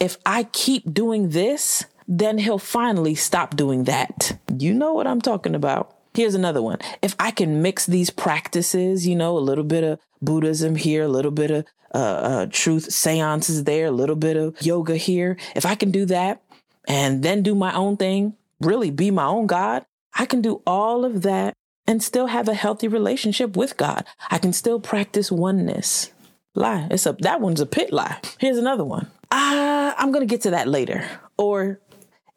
if 0.00 0.16
I 0.24 0.44
keep 0.44 0.92
doing 0.92 1.30
this, 1.30 1.84
then 2.10 2.38
he'll 2.38 2.58
finally 2.58 3.14
stop 3.14 3.54
doing 3.56 3.84
that. 3.84 4.36
You 4.58 4.74
know 4.74 4.92
what 4.92 5.06
I'm 5.06 5.20
talking 5.20 5.54
about. 5.54 5.96
Here's 6.12 6.34
another 6.34 6.60
one. 6.60 6.78
If 7.02 7.14
I 7.20 7.30
can 7.30 7.62
mix 7.62 7.86
these 7.86 8.10
practices, 8.10 9.06
you 9.06 9.14
know, 9.14 9.38
a 9.38 9.38
little 9.38 9.62
bit 9.62 9.84
of 9.84 10.00
Buddhism 10.20 10.74
here, 10.74 11.04
a 11.04 11.08
little 11.08 11.30
bit 11.30 11.52
of 11.52 11.64
uh, 11.94 11.98
uh, 11.98 12.46
truth 12.50 12.92
seances 12.92 13.62
there, 13.62 13.86
a 13.86 13.92
little 13.92 14.16
bit 14.16 14.36
of 14.36 14.60
yoga 14.60 14.96
here. 14.96 15.36
If 15.54 15.64
I 15.64 15.76
can 15.76 15.92
do 15.92 16.04
that 16.06 16.42
and 16.88 17.22
then 17.22 17.44
do 17.44 17.54
my 17.54 17.72
own 17.74 17.96
thing, 17.96 18.34
really 18.60 18.90
be 18.90 19.12
my 19.12 19.26
own 19.26 19.46
God, 19.46 19.86
I 20.12 20.26
can 20.26 20.42
do 20.42 20.62
all 20.66 21.04
of 21.04 21.22
that 21.22 21.54
and 21.86 22.02
still 22.02 22.26
have 22.26 22.48
a 22.48 22.54
healthy 22.54 22.88
relationship 22.88 23.56
with 23.56 23.76
God. 23.76 24.04
I 24.32 24.38
can 24.38 24.52
still 24.52 24.80
practice 24.80 25.30
oneness. 25.30 26.10
Lie. 26.56 26.88
It's 26.90 27.06
a 27.06 27.12
that 27.20 27.40
one's 27.40 27.60
a 27.60 27.66
pit 27.66 27.92
lie. 27.92 28.18
Here's 28.38 28.58
another 28.58 28.84
one. 28.84 29.08
Uh, 29.30 29.94
I'm 29.96 30.10
gonna 30.10 30.26
get 30.26 30.40
to 30.42 30.50
that 30.50 30.66
later. 30.66 31.08
Or 31.38 31.78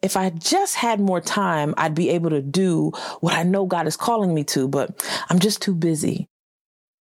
if 0.04 0.18
I 0.18 0.28
just 0.28 0.76
had 0.76 1.00
more 1.00 1.20
time, 1.20 1.72
I'd 1.78 1.94
be 1.94 2.10
able 2.10 2.28
to 2.30 2.42
do 2.42 2.90
what 3.20 3.32
I 3.32 3.42
know 3.42 3.64
God 3.64 3.86
is 3.86 3.96
calling 3.96 4.34
me 4.34 4.44
to, 4.44 4.68
but 4.68 5.02
I'm 5.30 5.38
just 5.38 5.62
too 5.62 5.74
busy. 5.74 6.28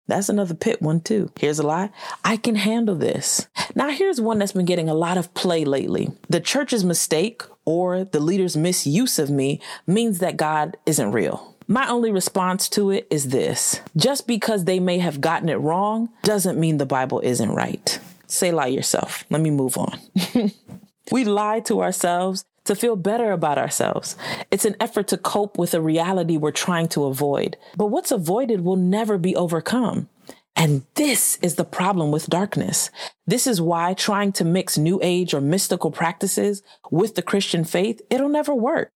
That's 0.07 0.29
another 0.29 0.53
pit 0.53 0.81
one 0.81 1.01
too. 1.01 1.29
Here's 1.37 1.59
a 1.59 1.67
lie. 1.67 1.89
I 2.23 2.37
can 2.37 2.55
handle 2.55 2.95
this. 2.95 3.47
Now 3.75 3.89
here's 3.89 4.21
one 4.21 4.39
that's 4.39 4.53
been 4.53 4.65
getting 4.65 4.89
a 4.89 4.93
lot 4.93 5.17
of 5.17 5.33
play 5.33 5.65
lately. 5.65 6.11
The 6.29 6.39
church's 6.39 6.85
mistake 6.85 7.43
or 7.65 8.05
the 8.05 8.21
leader's 8.21 8.55
misuse 8.55 9.19
of 9.19 9.29
me 9.29 9.61
means 9.85 10.19
that 10.19 10.37
God 10.37 10.77
isn't 10.85 11.11
real. 11.11 11.57
My 11.67 11.89
only 11.89 12.11
response 12.11 12.69
to 12.69 12.89
it 12.89 13.05
is 13.09 13.29
this. 13.29 13.81
Just 13.97 14.27
because 14.27 14.63
they 14.63 14.79
may 14.79 14.99
have 14.99 15.21
gotten 15.21 15.49
it 15.49 15.55
wrong 15.55 16.09
doesn't 16.23 16.59
mean 16.59 16.77
the 16.77 16.85
Bible 16.85 17.19
isn't 17.19 17.51
right. 17.51 17.99
Say 18.27 18.53
lie 18.53 18.67
yourself. 18.67 19.25
Let 19.29 19.41
me 19.41 19.51
move 19.51 19.77
on. 19.77 19.99
we 21.11 21.25
lie 21.25 21.59
to 21.61 21.81
ourselves 21.81 22.45
to 22.65 22.75
feel 22.75 22.95
better 22.95 23.31
about 23.31 23.57
ourselves. 23.57 24.15
It's 24.51 24.65
an 24.65 24.75
effort 24.79 25.07
to 25.09 25.17
cope 25.17 25.57
with 25.57 25.73
a 25.73 25.81
reality 25.81 26.37
we're 26.37 26.51
trying 26.51 26.87
to 26.89 27.05
avoid. 27.05 27.57
But 27.75 27.87
what's 27.87 28.11
avoided 28.11 28.61
will 28.61 28.75
never 28.77 29.17
be 29.17 29.35
overcome. 29.35 30.09
And 30.55 30.85
this 30.95 31.37
is 31.41 31.55
the 31.55 31.65
problem 31.65 32.11
with 32.11 32.29
darkness. 32.29 32.91
This 33.25 33.47
is 33.47 33.59
why 33.59 33.93
trying 33.93 34.31
to 34.33 34.45
mix 34.45 34.77
new 34.77 34.99
age 35.01 35.33
or 35.33 35.41
mystical 35.41 35.91
practices 35.91 36.61
with 36.91 37.15
the 37.15 37.23
Christian 37.23 37.63
faith, 37.63 38.01
it'll 38.09 38.29
never 38.29 38.53
work. 38.53 38.91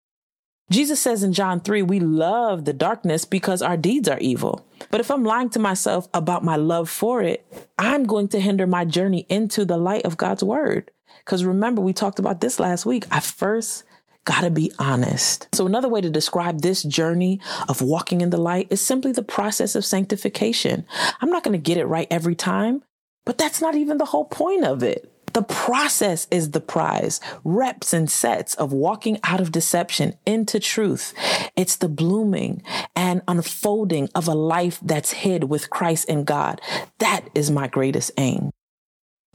Jesus 0.69 0.99
says 0.99 1.23
in 1.23 1.31
John 1.31 1.61
3, 1.61 1.81
we 1.81 1.99
love 1.99 2.65
the 2.65 2.73
darkness 2.73 3.23
because 3.23 3.61
our 3.61 3.77
deeds 3.77 4.09
are 4.09 4.19
evil. 4.19 4.65
But 4.91 4.99
if 4.99 5.09
I'm 5.09 5.23
lying 5.23 5.49
to 5.51 5.59
myself 5.59 6.09
about 6.13 6.43
my 6.43 6.57
love 6.57 6.89
for 6.89 7.21
it, 7.21 7.45
I'm 7.77 8.03
going 8.03 8.27
to 8.29 8.39
hinder 8.39 8.67
my 8.67 8.83
journey 8.83 9.25
into 9.29 9.63
the 9.63 9.77
light 9.77 10.03
of 10.03 10.17
God's 10.17 10.43
word. 10.43 10.91
Because 11.19 11.45
remember, 11.45 11.81
we 11.81 11.93
talked 11.93 12.19
about 12.19 12.41
this 12.41 12.59
last 12.59 12.85
week. 12.85 13.05
I 13.11 13.21
first 13.21 13.83
got 14.25 14.41
to 14.41 14.49
be 14.49 14.71
honest. 14.77 15.47
So, 15.53 15.65
another 15.65 15.87
way 15.87 16.01
to 16.01 16.09
describe 16.09 16.61
this 16.61 16.83
journey 16.83 17.39
of 17.69 17.81
walking 17.81 18.19
in 18.21 18.29
the 18.29 18.37
light 18.37 18.67
is 18.69 18.85
simply 18.85 19.13
the 19.13 19.23
process 19.23 19.73
of 19.73 19.85
sanctification. 19.85 20.85
I'm 21.21 21.29
not 21.29 21.43
to 21.45 21.57
get 21.57 21.77
it 21.77 21.85
right 21.85 22.07
every 22.11 22.35
time, 22.35 22.83
but 23.25 23.37
that's 23.37 23.61
not 23.61 23.75
even 23.75 23.97
the 23.97 24.05
whole 24.05 24.25
point 24.25 24.65
of 24.65 24.83
it. 24.83 25.11
The 25.37 25.43
process 25.43 26.27
is 26.31 26.49
the 26.49 26.59
prize, 26.59 27.19
reps 27.43 27.93
and 27.93 28.09
sets 28.09 28.55
of 28.55 28.73
walking 28.73 29.19
out 29.23 29.39
of 29.39 29.51
deception 29.51 30.15
into 30.25 30.59
truth. 30.59 31.13
It's 31.55 31.75
the 31.75 31.87
blooming 31.87 32.63
and 32.95 33.21
unfolding 33.27 34.09
of 34.15 34.27
a 34.27 34.33
life 34.33 34.79
that's 34.81 35.11
hid 35.11 35.43
with 35.43 35.69
Christ 35.69 36.09
in 36.09 36.23
God. 36.23 36.59
That 36.97 37.29
is 37.35 37.51
my 37.51 37.67
greatest 37.67 38.09
aim. 38.17 38.49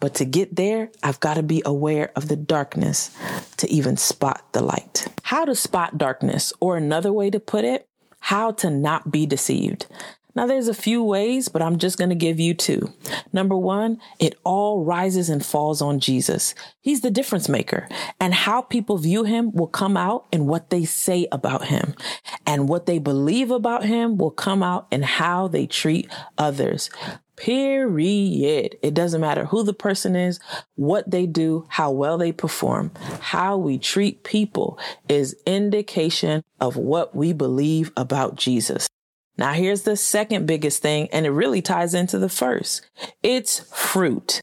But 0.00 0.14
to 0.14 0.24
get 0.24 0.56
there, 0.56 0.90
I've 1.04 1.20
got 1.20 1.34
to 1.34 1.42
be 1.44 1.62
aware 1.64 2.10
of 2.16 2.26
the 2.26 2.34
darkness 2.34 3.16
to 3.58 3.70
even 3.70 3.96
spot 3.96 4.42
the 4.50 4.60
light. 4.60 5.06
How 5.22 5.44
to 5.44 5.54
spot 5.54 5.98
darkness, 5.98 6.52
or 6.58 6.76
another 6.76 7.12
way 7.12 7.30
to 7.30 7.38
put 7.38 7.64
it, 7.64 7.86
how 8.18 8.50
to 8.50 8.70
not 8.70 9.12
be 9.12 9.24
deceived. 9.24 9.86
Now, 10.34 10.46
there's 10.46 10.68
a 10.68 10.74
few 10.74 11.02
ways, 11.02 11.48
but 11.48 11.60
I'm 11.60 11.78
just 11.78 11.98
going 11.98 12.10
to 12.10 12.16
give 12.16 12.40
you 12.40 12.54
two. 12.54 12.92
Number 13.32 13.56
one, 13.56 14.00
it 14.18 14.34
all 14.44 14.84
rises 14.84 15.28
and 15.28 15.44
falls 15.44 15.82
on 15.82 16.00
Jesus. 16.00 16.54
He's 16.80 17.02
the 17.02 17.10
difference 17.10 17.48
maker, 17.48 17.86
and 18.18 18.32
how 18.32 18.62
people 18.62 18.96
view 18.96 19.24
him 19.24 19.52
will 19.52 19.66
come 19.66 19.96
out 19.96 20.26
in 20.32 20.46
what 20.46 20.70
they 20.70 20.84
say 20.84 21.26
about 21.30 21.66
him, 21.66 21.94
and 22.46 22.68
what 22.68 22.86
they 22.86 22.98
believe 22.98 23.50
about 23.50 23.84
him 23.84 24.16
will 24.16 24.30
come 24.30 24.62
out 24.62 24.86
in 24.90 25.02
how 25.02 25.48
they 25.48 25.66
treat 25.66 26.10
others. 26.38 26.88
Period. 27.36 28.76
It 28.82 28.94
doesn't 28.94 29.20
matter 29.20 29.46
who 29.46 29.64
the 29.64 29.72
person 29.74 30.14
is, 30.14 30.38
what 30.76 31.10
they 31.10 31.26
do, 31.26 31.66
how 31.68 31.90
well 31.90 32.18
they 32.18 32.30
perform. 32.30 32.92
How 33.20 33.56
we 33.56 33.78
treat 33.78 34.22
people 34.22 34.78
is 35.08 35.34
indication 35.46 36.42
of 36.60 36.76
what 36.76 37.16
we 37.16 37.32
believe 37.32 37.90
about 37.96 38.36
Jesus. 38.36 38.86
Now 39.36 39.52
here's 39.52 39.82
the 39.82 39.96
second 39.96 40.46
biggest 40.46 40.82
thing, 40.82 41.08
and 41.12 41.26
it 41.26 41.30
really 41.30 41.62
ties 41.62 41.94
into 41.94 42.18
the 42.18 42.28
first. 42.28 42.82
It's 43.22 43.60
fruit 43.74 44.40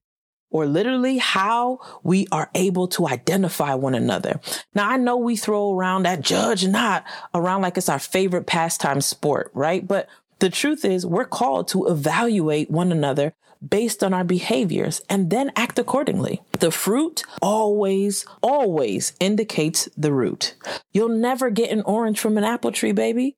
or 0.52 0.65
literally 0.65 1.17
how 1.17 1.80
we 2.04 2.28
are 2.32 2.49
able 2.56 2.88
to 2.88 3.08
identify 3.08 3.73
one 3.75 3.95
another. 3.95 4.39
Now, 4.73 4.89
I 4.89 4.97
know 4.97 5.17
we 5.17 5.36
throw 5.36 5.73
around 5.73 6.04
that 6.04 6.21
judge 6.21 6.65
not 6.65 7.06
around 7.34 7.62
like 7.62 7.78
it's 7.78 7.89
our 7.89 7.99
favorite 7.99 8.47
pastime 8.47 9.02
sport, 9.02 9.52
right? 9.54 9.88
But 9.88 10.08
the 10.39 10.49
truth 10.49 10.86
is, 10.86 11.06
we're 11.06 11.25
called 11.25 11.67
to 11.69 11.88
evaluate 11.88 12.71
one 12.71 12.91
another 12.91 13.34
based 13.67 14.04
on 14.04 14.13
our 14.13 14.23
behaviors 14.23 15.02
and 15.10 15.30
then 15.30 15.52
act 15.56 15.78
accordingly. 15.78 16.41
The 16.60 16.71
fruit 16.71 17.23
always, 17.41 18.25
always 18.41 19.13
indicates 19.19 19.89
the 19.97 20.13
root. 20.13 20.56
You'll 20.93 21.10
never 21.10 21.49
get 21.49 21.71
an 21.71 21.82
orange 21.82 22.19
from 22.19 22.38
an 22.38 22.45
apple 22.45 22.71
tree, 22.71 22.93
baby. 22.93 23.36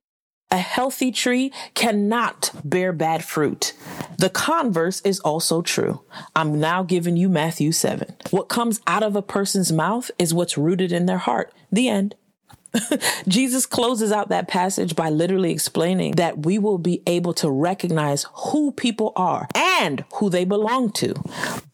A 0.52 0.58
healthy 0.58 1.10
tree 1.10 1.50
cannot 1.72 2.50
bear 2.62 2.92
bad 2.92 3.24
fruit. 3.24 3.72
The 4.18 4.28
converse 4.28 5.00
is 5.00 5.18
also 5.20 5.62
true. 5.62 6.02
I'm 6.36 6.60
now 6.60 6.82
giving 6.82 7.16
you 7.16 7.30
Matthew 7.30 7.72
7. 7.72 8.14
What 8.30 8.50
comes 8.50 8.82
out 8.86 9.02
of 9.02 9.16
a 9.16 9.22
person's 9.22 9.72
mouth 9.72 10.10
is 10.18 10.34
what's 10.34 10.58
rooted 10.58 10.92
in 10.92 11.06
their 11.06 11.16
heart. 11.16 11.54
The 11.72 11.88
end. 11.88 12.16
Jesus 13.28 13.64
closes 13.64 14.12
out 14.12 14.28
that 14.28 14.46
passage 14.46 14.94
by 14.94 15.08
literally 15.08 15.52
explaining 15.52 16.16
that 16.16 16.44
we 16.44 16.58
will 16.58 16.78
be 16.78 17.02
able 17.06 17.32
to 17.32 17.50
recognize 17.50 18.26
who 18.34 18.72
people 18.72 19.14
are 19.16 19.48
and 19.54 20.04
who 20.16 20.28
they 20.28 20.44
belong 20.44 20.92
to 20.92 21.14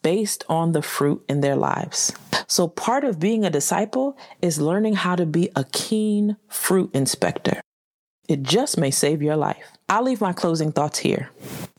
based 0.02 0.44
on 0.48 0.70
the 0.70 0.82
fruit 0.82 1.24
in 1.28 1.40
their 1.40 1.56
lives. 1.56 2.12
So 2.46 2.68
part 2.68 3.02
of 3.02 3.18
being 3.18 3.44
a 3.44 3.50
disciple 3.50 4.16
is 4.40 4.60
learning 4.60 4.94
how 4.94 5.16
to 5.16 5.26
be 5.26 5.50
a 5.56 5.64
keen 5.64 6.36
fruit 6.48 6.90
inspector. 6.94 7.60
It 8.28 8.42
just 8.42 8.76
may 8.76 8.90
save 8.90 9.22
your 9.22 9.36
life. 9.36 9.72
I'll 9.88 10.04
leave 10.04 10.20
my 10.20 10.34
closing 10.34 10.70
thoughts 10.70 10.98
here. 10.98 11.30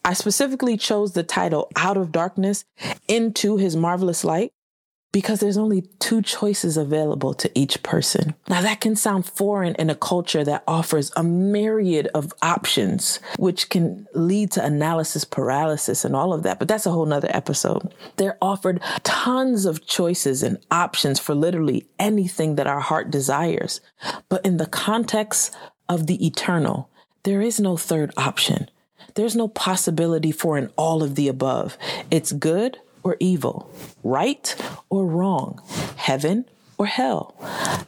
I 0.04 0.14
specifically 0.14 0.78
chose 0.78 1.14
the 1.14 1.22
title 1.22 1.72
Out 1.76 1.96
of 1.96 2.12
Darkness 2.12 2.66
into 3.08 3.58
His 3.58 3.76
Marvelous 3.76 4.24
Light 4.24 4.52
because 5.12 5.40
there's 5.40 5.58
only 5.58 5.82
two 6.00 6.22
choices 6.22 6.78
available 6.78 7.34
to 7.34 7.52
each 7.58 7.82
person. 7.82 8.36
Now, 8.48 8.62
that 8.62 8.82
can 8.82 8.96
sound 8.96 9.26
foreign 9.26 9.76
in 9.76 9.90
a 9.90 9.96
culture 9.96 10.44
that 10.44 10.64
offers 10.68 11.12
a 11.16 11.24
myriad 11.24 12.08
of 12.14 12.34
options, 12.42 13.20
which 13.38 13.70
can 13.70 14.08
lead 14.14 14.52
to 14.52 14.64
analysis 14.64 15.26
paralysis 15.26 16.06
and 16.06 16.16
all 16.16 16.32
of 16.34 16.44
that, 16.44 16.60
but 16.60 16.68
that's 16.68 16.86
a 16.86 16.92
whole 16.92 17.08
nother 17.08 17.30
episode. 17.32 17.94
They're 18.18 18.38
offered 18.42 18.82
tons 19.04 19.66
of 19.66 19.86
choices 19.86 20.44
and 20.44 20.60
options 20.70 21.20
for 21.20 21.34
literally 21.34 21.88
anything 21.98 22.56
that 22.56 22.68
our 22.68 22.80
heart 22.80 23.10
desires. 23.10 23.82
But 24.30 24.46
in 24.46 24.58
the 24.58 24.68
context 24.68 25.56
of 25.90 26.08
the 26.08 26.26
eternal, 26.26 26.90
there 27.24 27.42
is 27.42 27.60
no 27.60 27.76
third 27.76 28.14
option. 28.16 28.70
There's 29.16 29.36
no 29.36 29.48
possibility 29.48 30.32
for 30.32 30.58
an 30.58 30.70
all 30.78 31.04
of 31.04 31.16
the 31.16 31.28
above. 31.28 31.78
It's 32.10 32.32
good 32.32 32.78
or 33.04 33.18
evil, 33.20 33.70
right 34.04 34.56
or 34.90 35.06
wrong, 35.06 35.62
heaven 35.98 36.46
or 36.78 36.86
hell, 36.86 37.36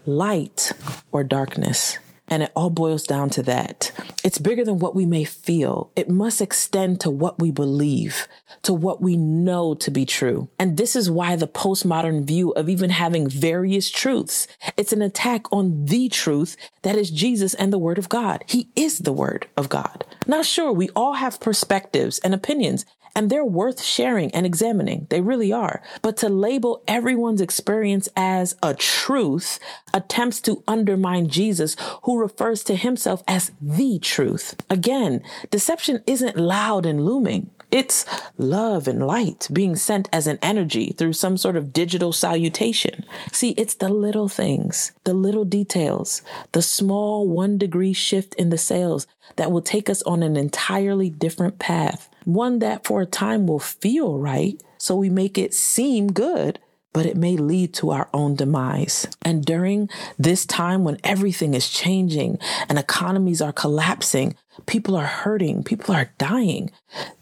light 0.06 0.72
or 1.12 1.24
darkness. 1.24 2.00
And 2.32 2.42
it 2.44 2.52
all 2.56 2.70
boils 2.70 3.04
down 3.04 3.30
to 3.32 3.44
that. 3.44 3.92
It's 4.24 4.38
bigger 4.38 4.64
than 4.64 4.80
what 4.80 4.96
we 4.96 5.06
may 5.06 5.26
feel. 5.26 5.92
It 5.98 6.10
must 6.10 6.42
extend 6.42 7.02
to 7.02 7.10
what 7.12 7.40
we 7.40 7.52
believe, 7.52 8.28
to 8.64 8.74
what 8.74 9.02
we 9.02 9.18
know 9.18 9.76
to 9.76 9.92
be 9.92 10.06
true. 10.06 10.48
And 10.58 10.78
this 10.78 10.96
is 10.96 11.12
why 11.12 11.36
the 11.36 11.48
postmodern 11.48 12.24
view 12.24 12.52
of 12.52 12.70
even 12.70 12.90
having 12.90 13.30
various 13.30 13.90
truths, 13.90 14.48
it's 14.78 14.94
an 14.94 15.02
attack 15.02 15.52
on 15.52 15.86
the 15.86 16.08
truth 16.08 16.56
that 16.84 16.96
is 16.96 17.12
Jesus 17.12 17.54
and 17.54 17.74
the 17.74 17.78
word 17.78 17.98
of 17.98 18.08
God. 18.08 18.46
He 18.48 18.70
is 18.78 19.00
the 19.00 19.14
word 19.14 19.48
of 19.58 19.68
God. 19.68 20.06
Now, 20.26 20.42
sure, 20.42 20.72
we 20.72 20.90
all 20.96 21.14
have 21.14 21.42
perspectives 21.42 22.20
and 22.20 22.34
opinions 22.34 22.86
and 23.16 23.30
they're 23.30 23.46
worth 23.46 23.82
sharing 23.82 24.32
and 24.32 24.46
examining. 24.46 25.08
They 25.10 25.22
really 25.22 25.52
are. 25.52 25.82
But 26.02 26.18
to 26.18 26.30
label 26.30 26.84
everyone's 26.88 27.42
experience 27.42 28.10
as 28.16 28.56
a 28.64 28.74
truth 28.74 29.60
attempts 29.94 30.42
to 30.42 30.64
undermine 30.68 31.28
Jesus, 31.28 31.76
who 32.04 32.20
refers 32.20 32.64
to 32.66 32.76
himself 32.76 33.24
as 33.28 33.52
the 33.62 34.00
truth. 34.00 34.56
Again, 34.70 35.22
deception 35.50 36.04
isn't 36.08 36.38
loud 36.38 36.86
and 36.86 37.06
looming. 37.06 37.50
It's 37.72 38.06
love 38.38 38.86
and 38.86 39.08
light 39.08 39.48
being 39.52 39.78
sent 39.78 40.10
as 40.12 40.28
an 40.28 40.40
energy 40.42 40.94
through 40.98 41.14
some 41.14 41.38
sort 41.38 41.56
of 41.56 41.72
digital 41.72 42.12
salutation. 42.12 43.06
See, 43.32 43.52
it's 43.52 43.76
the 43.76 43.88
little 43.88 44.28
things, 44.28 44.92
the 45.06 45.14
little 45.14 45.46
details, 45.46 46.22
the 46.52 46.62
small 46.62 47.30
one 47.30 47.58
degree 47.58 47.94
shift 47.94 48.34
in 48.36 48.50
the 48.50 48.58
sails 48.58 49.08
that 49.38 49.54
will 49.54 49.62
take 49.62 49.90
us 49.90 50.02
on 50.04 50.22
an 50.22 50.36
entirely 50.36 51.10
different 51.10 51.60
path. 51.60 52.10
One 52.26 52.60
that 52.60 52.86
for 52.86 53.02
a 53.02 53.06
time 53.06 53.48
will 53.48 53.60
feel 53.60 54.18
right, 54.20 54.62
so 54.78 54.96
we 54.96 55.10
make 55.10 55.38
it 55.38 55.54
seem 55.54 56.12
good, 56.12 56.60
but 56.94 57.06
it 57.06 57.16
may 57.16 57.38
lead 57.38 57.74
to 57.76 57.92
our 57.92 58.10
own 58.14 58.36
demise. 58.36 59.08
And 59.24 59.46
during 59.46 59.90
this 60.20 60.46
time 60.46 60.84
when 60.84 60.98
everything 61.04 61.54
is 61.54 61.70
changing 61.70 62.38
and 62.68 62.78
economies 62.78 63.42
are 63.42 63.54
collapsing, 63.54 64.36
people 64.66 64.96
are 64.96 65.06
hurting, 65.06 65.64
people 65.64 65.96
are 65.96 66.14
dying. 66.18 66.72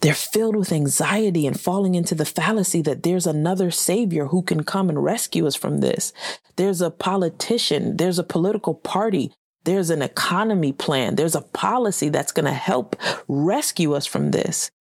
They're 0.01 0.13
filled 0.13 0.55
with 0.55 0.71
anxiety 0.71 1.45
and 1.45 1.59
falling 1.59 1.95
into 1.95 2.15
the 2.15 2.25
fallacy 2.25 2.81
that 2.83 3.03
there's 3.03 3.27
another 3.27 3.71
savior 3.71 4.25
who 4.27 4.41
can 4.41 4.63
come 4.63 4.89
and 4.89 5.03
rescue 5.03 5.45
us 5.45 5.55
from 5.55 5.79
this. 5.79 6.11
There's 6.55 6.81
a 6.81 6.91
politician, 6.91 7.97
there's 7.97 8.19
a 8.19 8.23
political 8.23 8.73
party 8.73 9.31
there's 9.65 9.89
an 9.89 10.01
economy 10.01 10.71
plan. 10.71 11.15
There's 11.15 11.35
a 11.35 11.41
policy 11.41 12.09
that's 12.09 12.31
going 12.31 12.45
to 12.45 12.53
help 12.53 12.95
rescue 13.27 13.93
us 13.93 14.05
from 14.05 14.31
this. 14.31 14.71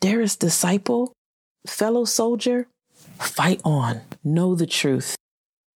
Dearest 0.00 0.40
disciple, 0.40 1.12
fellow 1.66 2.04
soldier, 2.04 2.68
fight 3.18 3.60
on. 3.64 4.02
Know 4.22 4.54
the 4.54 4.66
truth. 4.66 5.16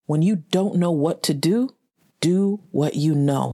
When 0.06 0.22
you 0.22 0.38
don't 0.38 0.78
know 0.78 0.92
what 0.92 1.22
to 1.24 1.34
do, 1.34 1.70
do 2.20 2.62
what 2.72 2.96
you 2.96 3.14
know. 3.14 3.52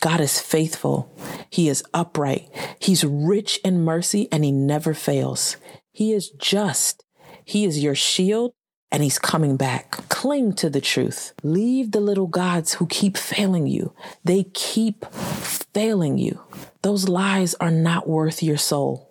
God 0.00 0.20
is 0.20 0.40
faithful. 0.40 1.14
He 1.50 1.68
is 1.68 1.84
upright. 1.92 2.48
He's 2.78 3.04
rich 3.04 3.60
in 3.62 3.84
mercy 3.84 4.28
and 4.32 4.44
he 4.44 4.52
never 4.52 4.94
fails. 4.94 5.56
He 5.92 6.12
is 6.12 6.30
just. 6.30 7.04
He 7.44 7.64
is 7.64 7.82
your 7.82 7.94
shield 7.94 8.52
and 8.90 9.02
he's 9.02 9.18
coming 9.18 9.56
back. 9.56 9.90
Cling 10.08 10.54
to 10.54 10.70
the 10.70 10.80
truth. 10.80 11.34
Leave 11.42 11.92
the 11.92 12.00
little 12.00 12.26
gods 12.26 12.74
who 12.74 12.86
keep 12.86 13.16
failing 13.18 13.66
you. 13.66 13.92
They 14.24 14.44
keep 14.54 15.04
failing 15.12 16.16
you. 16.16 16.40
Those 16.82 17.08
lies 17.08 17.54
are 17.56 17.70
not 17.70 18.08
worth 18.08 18.42
your 18.42 18.56
soul. 18.56 19.09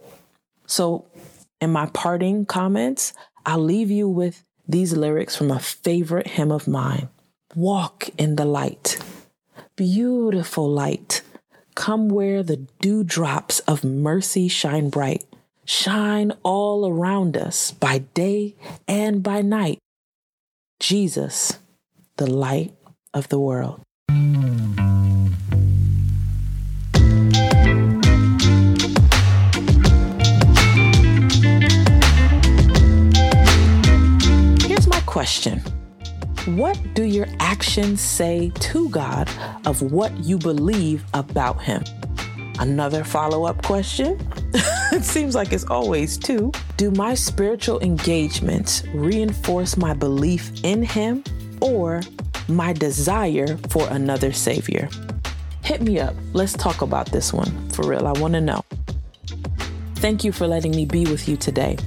So, 0.69 1.07
in 1.59 1.71
my 1.71 1.87
parting 1.87 2.45
comments, 2.45 3.13
I'll 3.45 3.57
leave 3.57 3.89
you 3.89 4.07
with 4.07 4.45
these 4.67 4.93
lyrics 4.93 5.35
from 5.35 5.49
a 5.49 5.59
favorite 5.59 6.27
hymn 6.27 6.51
of 6.51 6.67
mine 6.67 7.09
Walk 7.55 8.09
in 8.19 8.35
the 8.35 8.45
light, 8.45 8.99
beautiful 9.75 10.69
light. 10.69 11.23
Come 11.73 12.07
where 12.07 12.43
the 12.43 12.57
dewdrops 12.79 13.57
of 13.61 13.83
mercy 13.83 14.47
shine 14.47 14.91
bright. 14.91 15.25
Shine 15.65 16.31
all 16.43 16.87
around 16.87 17.35
us 17.35 17.71
by 17.71 17.99
day 18.13 18.55
and 18.87 19.23
by 19.23 19.41
night. 19.41 19.79
Jesus, 20.79 21.57
the 22.17 22.29
light 22.29 22.75
of 23.15 23.29
the 23.29 23.39
world. 23.39 23.81
Question 35.29 35.61
What 36.57 36.79
do 36.95 37.03
your 37.03 37.27
actions 37.39 38.01
say 38.01 38.51
to 38.61 38.89
God 38.89 39.29
of 39.67 39.81
what 39.91 40.11
you 40.23 40.39
believe 40.39 41.03
about 41.13 41.61
Him? 41.61 41.83
Another 42.59 43.03
follow 43.03 43.45
up 43.45 43.61
question. 43.63 44.17
it 44.91 45.03
seems 45.03 45.35
like 45.35 45.53
it's 45.53 45.65
always 45.65 46.17
two. 46.17 46.51
Do 46.77 46.89
my 46.89 47.13
spiritual 47.13 47.79
engagements 47.81 48.83
reinforce 48.87 49.77
my 49.77 49.93
belief 49.93 50.51
in 50.63 50.81
Him 50.81 51.23
or 51.61 52.01
my 52.47 52.73
desire 52.73 53.55
for 53.69 53.87
another 53.89 54.31
Savior? 54.31 54.89
Hit 55.63 55.81
me 55.81 55.99
up. 55.99 56.15
Let's 56.33 56.53
talk 56.53 56.81
about 56.81 57.11
this 57.11 57.31
one. 57.31 57.69
For 57.69 57.87
real, 57.87 58.07
I 58.07 58.19
want 58.19 58.33
to 58.33 58.41
know. 58.41 58.61
Thank 59.97 60.23
you 60.23 60.31
for 60.31 60.47
letting 60.47 60.71
me 60.71 60.85
be 60.85 61.05
with 61.05 61.29
you 61.29 61.37
today. 61.37 61.77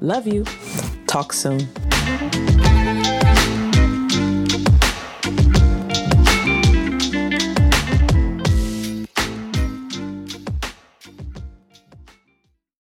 Love 0.00 0.26
you. 0.26 0.44
Talk 1.06 1.32
soon. 1.32 1.68